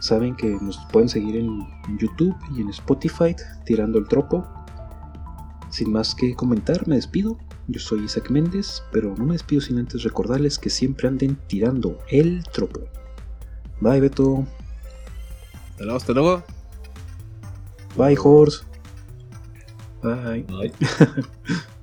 [0.00, 1.60] Saben que nos pueden seguir en
[1.98, 4.46] YouTube y en Spotify tirando el tropo.
[5.68, 7.38] Sin más que comentar, me despido.
[7.68, 11.98] Yo soy Isaac Méndez, pero no me despido sin antes recordarles que siempre anden tirando
[12.08, 12.80] el tropo.
[13.80, 14.44] Bye, Beto.
[15.70, 16.42] Hasta luego, hasta luego.
[17.96, 18.64] Bye, Horse.
[20.02, 20.42] Bye.
[20.44, 20.72] Bye.